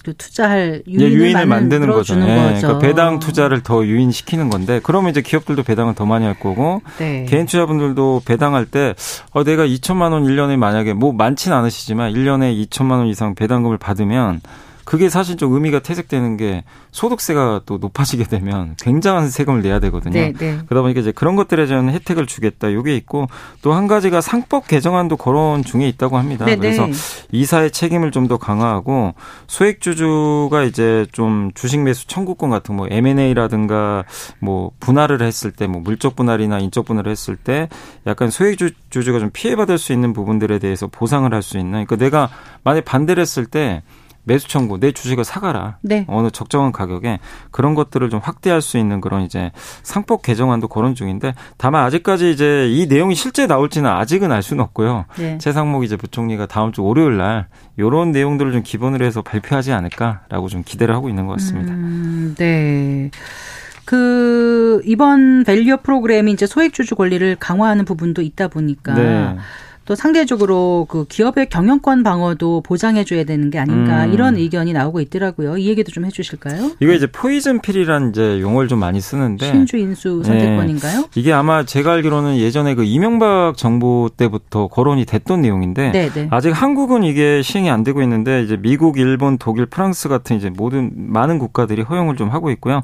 [0.04, 2.14] 그 투자할 예, 유인을, 유인을 만드는 거죠.
[2.16, 2.28] 예, 거죠.
[2.68, 7.26] 그러니까 배당 투자를 더 유인시키는 건데 그러면 이제 기업들도 배당을 더 많이 할 거고 네.
[7.30, 8.94] 개인 투자분들도 배당할 때
[9.32, 14.42] 어, 내가 2천만 원 1년에 만약에 뭐 많지는 않으시지만 1년에 2천만 원 이상 배당금을 받으면
[14.90, 20.14] 그게 사실 좀 의미가 퇴색되는 게 소득세가 또 높아지게 되면 굉장한 세금을 내야 되거든요.
[20.14, 20.58] 네, 네.
[20.66, 22.74] 그러다 보니까 이제 그런 것들에 대한 혜택을 주겠다.
[22.74, 23.28] 요게 있고
[23.62, 26.46] 또 한 가지가 상법 개정안도 거론 중에 있다고 합니다.
[26.46, 26.58] 네, 네.
[26.60, 26.88] 그래서
[27.32, 29.14] 이사의 책임을 좀 더 강화하고
[29.48, 34.06] 소액 주주가 이제 좀 주식 매수 청구권 같은 뭐 M&A라든가
[34.40, 37.70] 뭐 분할을 했을 때 뭐 물적 분할이나 인적 분할을 했을 때
[38.08, 38.58] 약간 소액
[38.90, 42.30] 주주가 좀 피해받을 수 있는 부분들에 대해서 보상을 할 수 있는 그러니까 내가
[42.64, 43.84] 만약 반대를 했을 때
[44.30, 45.78] 매수 청구 내 주식을 사가라.
[45.82, 46.06] 네.
[46.08, 47.20] 어느 적정한 가격에
[47.50, 49.52] 그런 것들을 좀 확대할 수 있는 그런 이제
[49.82, 55.06] 상법 개정안도 거론 중인데 다만 아직까지 이제 이 내용이 실제 나올지는 아직은 알 수는 없고요.
[55.18, 55.40] 네.
[55.40, 60.62] 최상목 이제 부총리가 다음 주 월요일 날 이런 내용들을 좀 기본으로 해서 발표하지 않을까라고 좀
[60.64, 61.74] 기대를 하고 있는 것 같습니다.
[61.74, 63.10] 음, 네.
[63.86, 69.38] 그 이번 밸류어 프로그램이 이제 소액 주주 권리를 강화하는 부분도 있다 보니까 네.
[69.90, 74.14] 또 상대적으로 그 기업의 경영권 방어도 보장해 줘야 되는 게 아닌가 음.
[74.14, 75.58] 이런 의견이 나오고 있더라고요.
[75.58, 76.74] 이 얘기도 좀 해주실까요?
[76.80, 81.02] 이거 이제 poison pill이라는 이제 용어를 좀 많이 쓰는데 신주 인수 선택권인가요?
[81.02, 81.08] 네.
[81.16, 86.14] 이게 아마 제가 알기로는 예전에 그 이명박 정부 때부터 거론이 됐던 내용인데 네네.
[86.14, 86.28] 네.
[86.30, 90.92] 아직 한국은 이게 시행이 안 되고 있는데 이제 미국, 일본, 독일, 프랑스 같은 이제 모든
[90.94, 92.82] 많은 국가들이 허용을 좀 하고 있고요.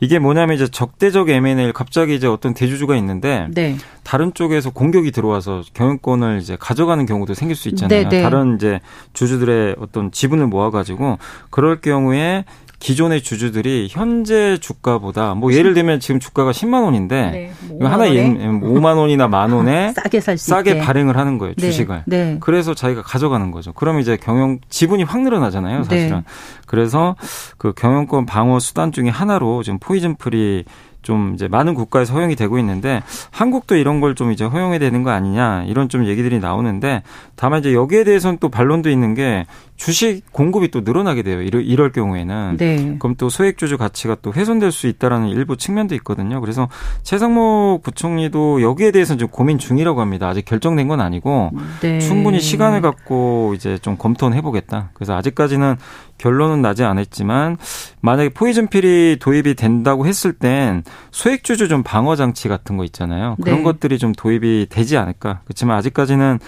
[0.00, 3.76] 이게 뭐냐면 이제 적대적 M&A 갑자기 이제 어떤 대주주가 있는데 네.
[4.08, 8.04] 다른 쪽에서 공격이 들어와서 경영권을 이제 가져가는 경우도 생길 수 있잖아요.
[8.04, 8.08] 네네.
[8.08, 8.22] 네.
[8.22, 8.80] 다른 이제
[9.12, 11.18] 주주들의 어떤 지분을 모아가지고
[11.50, 12.46] 그럴 경우에
[12.78, 18.96] 기존의 주주들이 현재 주가보다 뭐 예를 들면 지금 주가가 10만 원인데 네, 뭐 하나에 5만
[18.96, 20.80] 원이나 만 원에 싸게 살 수 싸게 있게.
[20.80, 22.04] 발행을 하는 거예요 네, 주식을.
[22.06, 22.38] 네.
[22.40, 23.74] 그래서 자기가 가져가는 거죠.
[23.74, 26.18] 그럼 이제 경영 지분이 확 늘어나잖아요 사실은.
[26.18, 26.24] 네.
[26.66, 27.14] 그래서
[27.58, 30.64] 그 경영권 방어 수단 중에 하나로 지금 poison pill이
[31.08, 35.10] 좀 이제 많은 국가에서 허용이 되고 있는데 한국도 이런 걸 좀 이제 허용해야 되는 거
[35.10, 37.02] 아니냐 이런 좀 얘기들이 나오는데
[37.36, 39.46] 다만 이제 여기에 대해서는 또 반론도 있는 게
[39.76, 41.40] 주식 공급이 또 늘어나게 돼요.
[41.40, 42.96] 이럴, 이럴 경우에는 네.
[42.98, 46.40] 그럼 또 소액 주주 가치가 또 훼손될 수 있다라는 일부 측면도 있거든요.
[46.40, 46.68] 그래서
[47.04, 50.28] 최상목 부총리도 여기에 대해서는 좀 고민 중이라고 합니다.
[50.28, 52.00] 아직 결정된 건 아니고 네.
[52.00, 54.90] 충분히 시간을 갖고 이제 좀 검토는 해보겠다.
[54.94, 55.76] 그래서 아직까지는
[56.18, 57.56] 결론은 나지 않았지만
[58.00, 63.36] 만약에 포이즌 필이 도입이 된다고 했을 땐 소액 주주 좀 방어 장치 같은 거 있잖아요.
[63.42, 63.62] 그런 네.
[63.62, 65.40] 것들이 좀 도입이 되지 않을까.
[65.44, 66.38] 그렇지만 아직까지는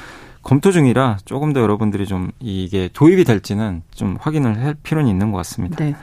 [0.43, 5.39] 검토 중이라 조금 더 여러분들이 좀 이게 도입이 될지는 좀 확인을 할 필요는 있는 것
[5.39, 5.77] 같습니다.
[5.77, 5.95] 네.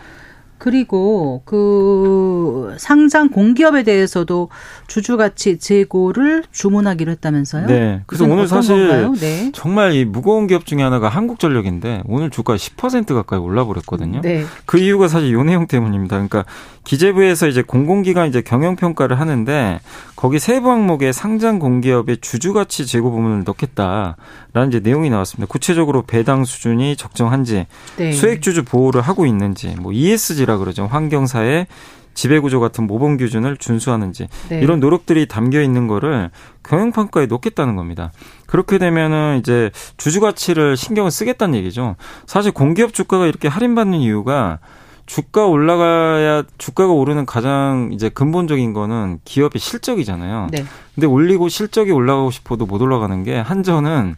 [0.57, 4.49] 그리고 그 상장 공기업에 대해서도
[4.87, 7.67] 주주가치 재고를 주문하기로 했다면서요?
[7.67, 8.01] 네.
[8.07, 9.51] 그래서 오늘 사실 네.
[9.53, 14.21] 정말 이 무거운 기업 중에 하나가 한국전력인데 오늘 주가 10% 가까이 올라버렸거든요.
[14.21, 14.45] 네.
[14.65, 16.15] 그 이유가 사실 요 내용 때문입니다.
[16.15, 16.45] 그러니까
[16.83, 19.79] 기재부에서 이제 공공기관 이제 경영평가를 하는데
[20.15, 25.51] 거기 세부 항목에 상장 공기업의 주주가치 재고 부분을 넣겠다라는 이제 내용이 나왔습니다.
[25.51, 28.11] 구체적으로 배당 수준이 적정한지, 네.
[28.13, 30.85] 수액주주 보호를 하고 있는지, 뭐 ESG 라 그러죠.
[30.85, 31.67] 환경사회
[32.13, 34.59] 지배구조 같은 모범 기준을 준수하는지 네.
[34.59, 36.31] 이런 노력들이 담겨 있는 거를
[36.63, 38.11] 경영평가에 놓겠다는 겁니다.
[38.47, 41.95] 그렇게 되면은 이제 주주 가치를 신경을 쓰겠다는 얘기죠.
[42.25, 44.59] 사실 공기업 주가가 이렇게 할인받는 이유가
[45.05, 50.47] 주가 올라가야 주가가 오르는 가장 이제 근본적인 거는 기업의 실적이잖아요.
[50.51, 50.65] 네.
[50.95, 54.15] 근데 올리고 실적이 올라가고 싶어도 못 올라가는 게 한전은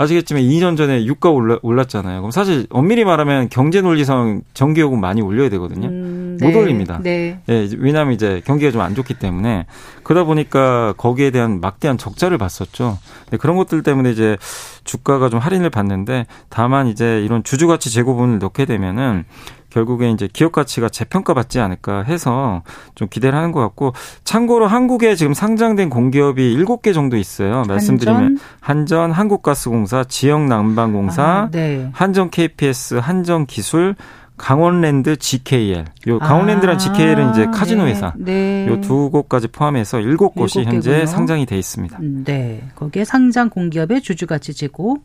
[0.00, 2.20] 아시겠지만 2년 전에 유가 올라, 올랐잖아요.
[2.20, 5.88] 그럼 사실 엄밀히 말하면 경제 논리상 전기요금 많이 올려야 되거든요.
[5.88, 6.46] 음, 네.
[6.50, 7.00] 못 올립니다.
[7.02, 7.38] 네.
[7.46, 7.68] 네.
[7.78, 9.66] 왜냐하면 이제 경기가 좀 안 좋기 때문에
[10.02, 12.98] 그러다 보니까 거기에 대한 막대한 적자를 봤었죠.
[13.30, 14.38] 네, 그런 것들 때문에 이제
[14.84, 19.26] 주가가 좀 할인을 받는데 다만 이제 이런 주주가치 재고분을 넣게 되면은
[19.70, 22.62] 결국에 이제 기업 가치가 재평가받지 않을까 해서
[22.94, 23.92] 좀 기대를 하는 것 같고
[24.24, 27.62] 참고로 한국에 지금 상장된 공기업이 7개 정도 있어요.
[27.68, 31.88] 말씀드리면 한전, 한국가스공사, 지역난방공사, 아, 네.
[31.92, 33.94] 한전 KPS, 한전 기술,
[34.40, 35.84] 강원랜드 GKL.
[36.08, 37.90] 요 강원랜드랑 아, GKL은 이제 카지노 네.
[37.90, 38.14] 회사.
[38.16, 38.66] 네.
[38.68, 41.98] 요두 곳까지 포함해서 일곱 곳이 현재 상장이 돼 있습니다.
[42.00, 42.62] 음, 네.
[42.74, 44.96] 거기에 상장 공기업의 주주 가치 제고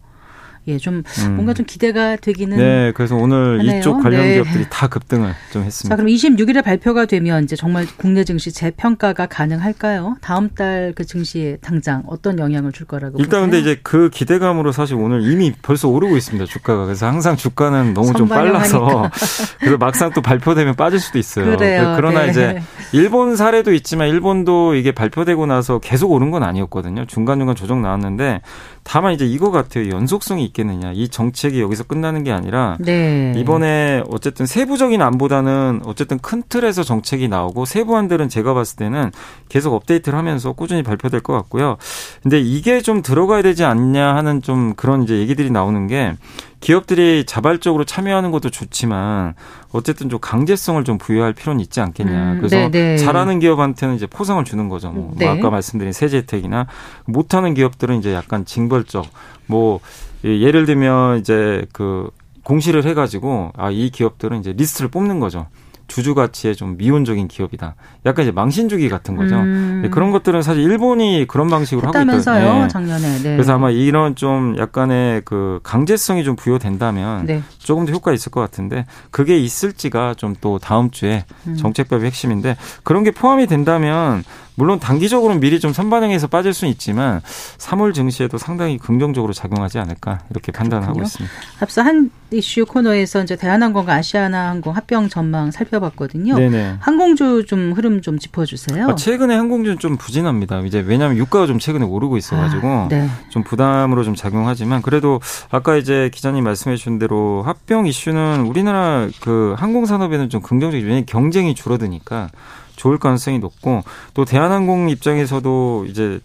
[0.67, 1.35] 예, 좀 음.
[1.35, 3.79] 뭔가 좀 기대가 되기는 네, 그래서 오늘 하네요.
[3.79, 4.33] 이쪽 관련 네.
[4.35, 5.95] 기업들이 다 급등을 좀 했습니다.
[5.95, 10.17] 자, 그럼 26일에 발표가 되면 이제 정말 국내 증시 재평가가 가능할까요?
[10.21, 13.41] 다음 달 그 증시에 당장 어떤 영향을 줄 거라고 일단 보세요?
[13.41, 16.45] 근데 이제 그 기대감으로 사실 오늘 이미 벌써 오르고 있습니다.
[16.45, 16.85] 주가가.
[16.85, 19.09] 그래서 항상 주가는 너무 좀 빨라서
[19.59, 21.45] 그래서 막상 또 발표되면 빠질 수도 있어요.
[21.57, 21.93] 그래요.
[21.97, 22.31] 그러나 네.
[22.31, 22.61] 이제
[22.93, 27.05] 일본 사례도 있지만 일본도 이게 발표되고 나서 계속 오른 건 아니었거든요.
[27.05, 28.41] 중간중간 조정 나왔는데
[28.83, 29.89] 다만 이제 이거 같아요.
[29.89, 30.93] 연속성이 있겠느냐.
[30.93, 33.33] 이 정책이 여기서 끝나는 게 아니라 네.
[33.35, 39.11] 이번에 어쨌든 세부적인 안보다는 어쨌든 큰 틀에서 정책이 나오고 세부안들은 제가 봤을 때는
[39.49, 41.77] 계속 업데이트를 하면서 꾸준히 발표될 것 같고요.
[42.23, 46.13] 근데 이게 좀 들어가야 되지 않냐 하는 좀 그런 이제 얘기들이 나오는 게
[46.61, 49.35] 기업들이 자발적으로 참여하는 것도 좋지만
[49.71, 52.33] 어쨌든 좀 강제성을 좀 부여할 필요는 있지 않겠냐.
[52.33, 52.97] 음, 그래서 네네.
[52.97, 54.89] 잘하는 기업한테는 이제 포상을 주는 거죠.
[54.89, 55.25] 뭐, 네.
[55.25, 56.65] 뭐 아까 말씀드린 세제 혜택이나
[57.05, 59.05] 못하는 기업들은 이제 약간 징벌적
[59.47, 59.79] 뭐
[60.25, 62.09] 예, 예를 들면 이제 그
[62.43, 65.47] 공시를 해가지고 아 이 기업들은 이제 리스트를 뽑는 거죠.
[65.87, 67.75] 주주 가치에 좀 미온적인 기업이다.
[68.07, 69.35] 약간 이제 망신주기 같은 거죠.
[69.35, 69.83] 음.
[69.85, 72.67] 예, 그런 것들은 사실 일본이 그런 방식으로 하고 했다면서요, 있거든요.
[72.69, 73.17] 작년에.
[73.19, 73.35] 네.
[73.35, 77.43] 그래서 아마 이런 좀 약간의 그 강제성이 좀 부여된다면 네.
[77.59, 81.55] 조금 더 효과 있을 것 같은데 그게 있을지가 좀 또 다음 주에 음.
[81.55, 84.23] 정책법의 핵심인데 그런 게 포함이 된다면
[84.55, 87.21] 물론 단기적으로는 미리 좀 선반영해서 빠질 수는 있지만
[87.57, 91.05] 3월 증시에도 상당히 긍정적으로 작용하지 않을까 이렇게 판단을 하고 그렇군요.
[91.05, 91.35] 있습니다.
[91.59, 96.35] 앞서 한 이슈 코너에서 이제 대한항공과 아시아나항공 합병 전망 살펴봤거든요.
[96.35, 96.77] 네네.
[96.79, 98.89] 항공주 좀 흐름 좀 짚어주세요.
[98.89, 100.59] 아, 최근에 항공주는 좀 부진합니다.
[100.61, 103.09] 이제 왜냐하면 유가가 좀 최근에 오르고 있어가지고 아, 네.
[103.29, 109.53] 좀 부담으로 좀 작용하지만 그래도 아까 이제 기자님 말씀해 주신 대로 합병 이슈는 우리나라 그
[109.57, 110.85] 항공 산업에는 좀 긍정적이죠.
[110.85, 112.29] 왜냐하면 경쟁이 줄어드니까
[112.75, 116.19] 좋을 가능성이 높고 또 대한항공 입장에서도 이제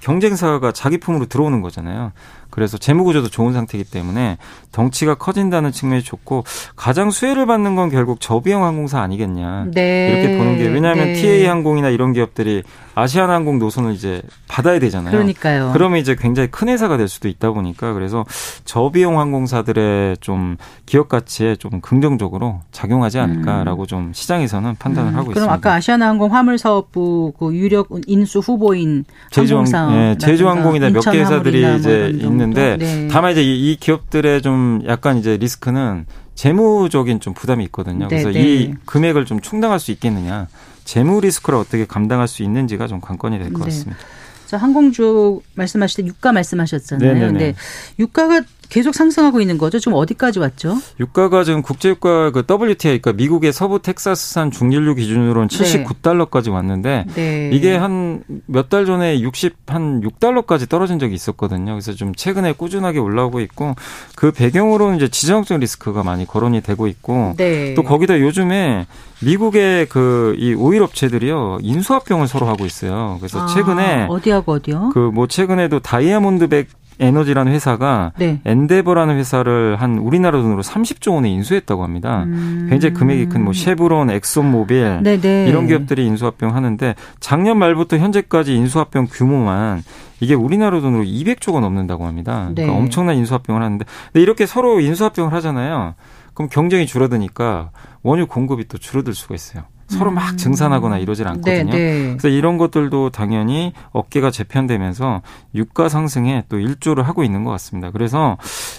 [0.00, 2.12] 경쟁사가 자기 품으로 들어오는 거잖아요.
[2.50, 4.38] 그래서 재무 구조도 좋은 상태이기 때문에
[4.72, 6.44] 덩치가 커진다는 측면이 좋고
[6.76, 9.66] 가장 수혜를 받는 건 결국 저비용 항공사 아니겠냐.
[9.72, 10.08] 네.
[10.08, 11.14] 이렇게 보는 게 왜냐하면 네.
[11.14, 12.62] TA 항공이나 이런 기업들이
[13.00, 15.12] 아시아나항공 노선을 이제 받아야 되잖아요.
[15.12, 15.70] 그러니까요.
[15.72, 18.24] 그러면 이제 굉장히 큰 회사가 될 수도 있다 보니까 그래서
[18.64, 25.44] 저비용 항공사들의 좀 기업 가치에 좀 긍정적으로 작용하지 않을까라고 좀 시장에서는 판단을 음, 하고 그럼
[25.44, 25.52] 있습니다.
[25.52, 32.76] 아까 아시아나항공 화물사업부 그 유력 인수 후보인 항공사, 예, 제주항공이나 몇 개 회사들이 이제 있는데
[32.78, 33.08] 네.
[33.10, 38.08] 다만 이제 이, 이 기업들의 좀 약간 이제 리스크는 재무적인 좀 부담이 있거든요.
[38.08, 38.74] 그래서 네, 이 네.
[38.86, 40.46] 금액을 좀 충당할 수 있겠느냐,
[40.88, 43.64] 재무 리스크를 어떻게 감당할 수 있는지가 좀 관건이 될것 네.
[43.66, 44.00] 같습니다.
[44.46, 47.12] 자, 항공주 말씀하실 때 유가 말씀하셨잖아요.
[47.12, 47.30] 네네네.
[47.30, 47.54] 근데
[47.98, 49.78] 유가가 계속 상승하고 있는 거죠.
[49.78, 50.76] 지금 어디까지 왔죠?
[51.00, 55.84] 유가가 지금 국제유가 그 WTI, 그러니까 미국의 서부 텍사스산 중진류 기준으로는 네.
[55.84, 57.50] 79달러까지 왔는데 네.
[57.52, 61.72] 이게 한 몇 달 전에 60, 한 6달러까지 떨어진 적이 있었거든요.
[61.72, 63.74] 그래서 좀 최근에 꾸준하게 올라오고 있고
[64.14, 67.72] 그 배경으로는 이제 지정학적 리스크가 많이 거론이 되고 있고 네.
[67.74, 68.86] 또 거기다 요즘에
[69.22, 73.16] 미국의 그 이 오일 업체들이요 인수합병을 서로 하고 있어요.
[73.20, 74.90] 그래서 아, 최근에 어디하고 어디요?
[74.92, 76.68] 그 뭐 최근에도 다이아몬드백
[77.00, 78.40] 에너지라는 회사가 네.
[78.44, 82.24] 엔데버라는 회사를 한 우리나라 돈으로 30조 원에 인수했다고 합니다.
[82.24, 82.66] 음.
[82.70, 85.48] 굉장히 금액이 큰 뭐 쉐브론, 엑손모빌 네네.
[85.48, 89.82] 이런 기업들이 인수합병 하는데 작년 말부터 현재까지 인수합병 규모만
[90.20, 92.50] 이게 우리나라 돈으로 200조가 넘는다고 합니다.
[92.52, 92.68] 그러니까 네.
[92.68, 95.94] 엄청난 인수합병을 하는데 근데 이렇게 서로 인수합병을 하잖아요.
[96.34, 97.70] 그럼 경쟁이 줄어드니까
[98.02, 99.62] 원유 공급이 또 줄어들 수가 있어요.
[99.88, 101.60] 서로 막 증산하거나 이러질 않거든요.
[101.60, 101.70] 음.
[101.70, 102.08] 네, 네.
[102.10, 105.22] 그래서 이런 것들도 당연히 어깨가 재편되면서
[105.54, 107.90] 유가 상승에 또 일조를 하고 있는 것 같습니다.
[107.90, 108.36] 그래서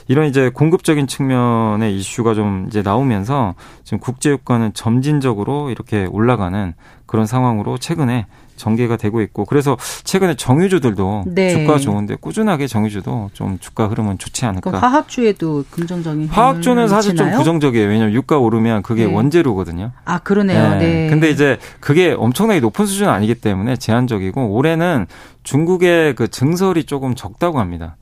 [0.07, 6.73] 이런 이제 공급적인 측면의 이슈가 좀 이제 나오면서 지금 국제 유가는 점진적으로 이렇게 올라가는
[7.07, 8.27] 그런 상황으로 최근에
[8.59, 11.49] 전개가 되고 있고 그래서 최근에 정유주들도 네.
[11.49, 14.77] 주가 좋은데 꾸준하게 정유주도 좀 주가 흐름은 좋지 그 않을까.
[14.77, 17.39] 화학주에도 긍정적인 화학주는 사실 좀 미치나요?
[17.39, 17.87] 부정적이에요.
[17.87, 19.13] 왜냐하면 유가 오르면 그게 네.
[19.13, 19.91] 원재료거든요.
[20.05, 20.77] 아 그러네요.
[20.77, 21.07] 네.
[21.09, 25.07] 근데 이제 그게 엄청나게 높은 수준은 아니기 때문에 제한적이고 올해는
[25.43, 27.95] 중국의 그 증설이 조금 적다고 합니다.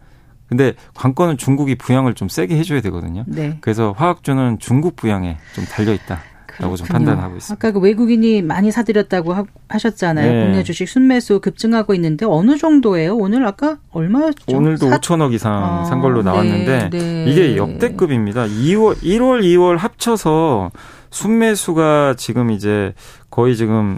[0.47, 3.24] 근데 관건은 중국이 부양을 좀 세게 해줘야 되거든요.
[3.28, 3.58] 네.
[3.62, 6.18] 그래서 화학주는 중국 부양에 좀 달려 좀
[6.58, 6.88] 그렇군요.
[6.88, 7.53] 판단하고 있습니다.
[7.68, 10.32] 아까 그 외국인이 많이 사들였다고 하, 하셨잖아요.
[10.32, 10.43] 네.
[10.45, 13.16] 국내 주식 순매수 급증하고 있는데 어느 정도예요?
[13.16, 14.55] 오늘 아까 얼마였죠?
[14.55, 17.26] 오늘도 사- 5천억 이상 아, 산 걸로 나왔는데 네, 네.
[17.28, 18.45] 이게 역대급입니다.
[18.45, 20.72] 2월, 1월, 2월 합쳐서
[21.12, 22.93] 순매수가 지금 이제
[23.30, 23.97] 거의 지금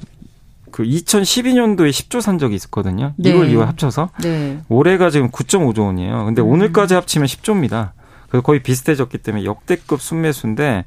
[0.71, 3.13] 그 2012년도에 10조 산 적이 있었거든요.
[3.17, 3.33] 네.
[3.33, 4.09] 1월, 2월 합쳐서.
[4.21, 4.59] 네.
[4.69, 6.25] 올해가 지금 9.5조 원이에요.
[6.25, 6.47] 근데 음.
[6.47, 7.91] 오늘까지 합치면 10조입니다.
[8.29, 10.85] 그래서 거의 비슷해졌기 때문에 역대급 순매수인데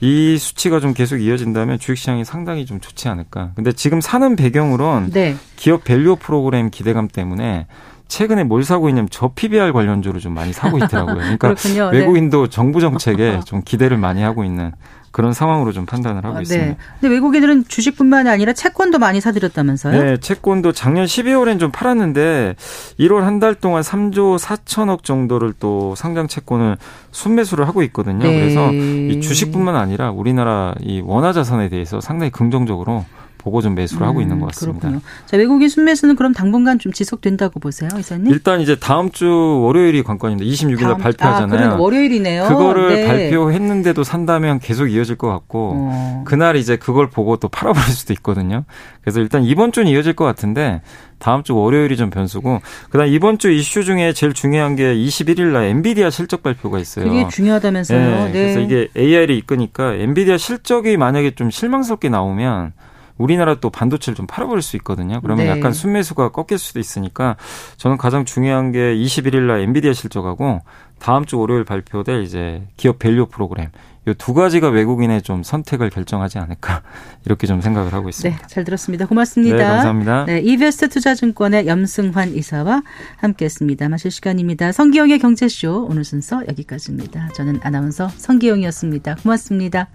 [0.00, 3.52] 이 수치가 좀 계속 이어진다면 주식시장이 상당히 좀 좋지 않을까.
[3.54, 5.36] 근데 지금 사는 배경으로는 네.
[5.56, 7.66] 기업 value 프로그램 기대감 때문에
[8.08, 11.16] 최근에 뭘 사고 있냐면 저 PBR 관련주를 좀 많이 사고 있더라고요.
[11.16, 11.54] 그러니까.
[11.54, 11.98] 네.
[11.98, 14.72] 외국인도 정부 정책에 좀 기대를 많이 하고 있는
[15.10, 16.66] 그런 상황으로 좀 판단을 하고 아, 있습니다.
[16.66, 16.76] 네.
[17.00, 20.02] 근데 외국인들은 주식뿐만이 아니라 채권도 많이 사들였다면서요?
[20.02, 22.56] 네, 채권도 작년 12월엔 좀 팔았는데
[23.00, 26.76] 1월 한 달 동안 3조 4천억 정도를 또 상장 채권을
[27.12, 28.26] 순매수를 하고 있거든요.
[28.26, 28.40] 네.
[28.40, 33.04] 그래서 이 주식뿐만 아니라 우리나라 이 원화 자산에 대해서 상당히 긍정적으로
[33.38, 34.80] 보고 좀 매수를 하고 있는 것 음, 같습니다.
[34.80, 35.00] 그렇군요.
[35.26, 38.32] 자, 외국인 순매수는 그럼 당분간 좀 지속된다고 보세요, 이사님?
[38.32, 40.48] 일단 이제 다음 주 월요일이 관건입니다.
[40.50, 41.70] 26일 날 발표하잖아요.
[41.70, 42.48] 아, 월요일이네요.
[42.48, 43.06] 그거를 네.
[43.06, 46.24] 발표했는데도 산다면 계속 이어질 것 같고 어.
[46.26, 48.64] 그날 이제 그걸 보고 또 팔아버릴 수도 있거든요.
[49.00, 50.82] 그래서 일단 이번 주는 이어질 것 같은데
[51.18, 52.60] 다음 주 월요일이 좀 변수고
[52.90, 57.06] 그다음 이번 주 이슈 중에 제일 중요한 게 21일 날 엔비디아 실적 발표가 있어요.
[57.06, 57.98] 그게 중요하다면서요.
[57.98, 58.32] 네, 네.
[58.32, 62.72] 그래서 이게 AI를 이끄니까 엔비디아 실적이 만약에 좀 실망스럽게 나오면
[63.18, 65.20] 우리나라 또 반도체를 좀 팔아버릴 수 있거든요.
[65.20, 65.50] 그러면 네.
[65.50, 67.36] 약간 순매수가 꺾일 수도 있으니까
[67.76, 70.62] 저는 가장 중요한 게 21일 날 엔비디아 실적하고
[70.98, 73.68] 다음 주 월요일 발표될 이제 기업 value 프로그램
[74.06, 76.82] 이 두 가지가 외국인의 좀 선택을 결정하지 않을까
[77.26, 78.40] 이렇게 좀 생각을 하고 있습니다.
[78.40, 79.06] 네, 잘 들었습니다.
[79.06, 79.56] 고맙습니다.
[79.56, 80.24] 네, 감사합니다.
[80.24, 82.82] 네, 이베스트 투자증권의 염승환 이사와
[83.18, 83.88] 함께했습니다.
[83.88, 84.72] 마실 시간입니다.
[84.72, 87.28] 성기영의 경제쇼 오늘 순서 여기까지입니다.
[87.34, 89.16] 저는 아나운서 성기영이었습니다.
[89.22, 89.88] 고맙습니다.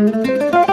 [0.00, 0.69] Música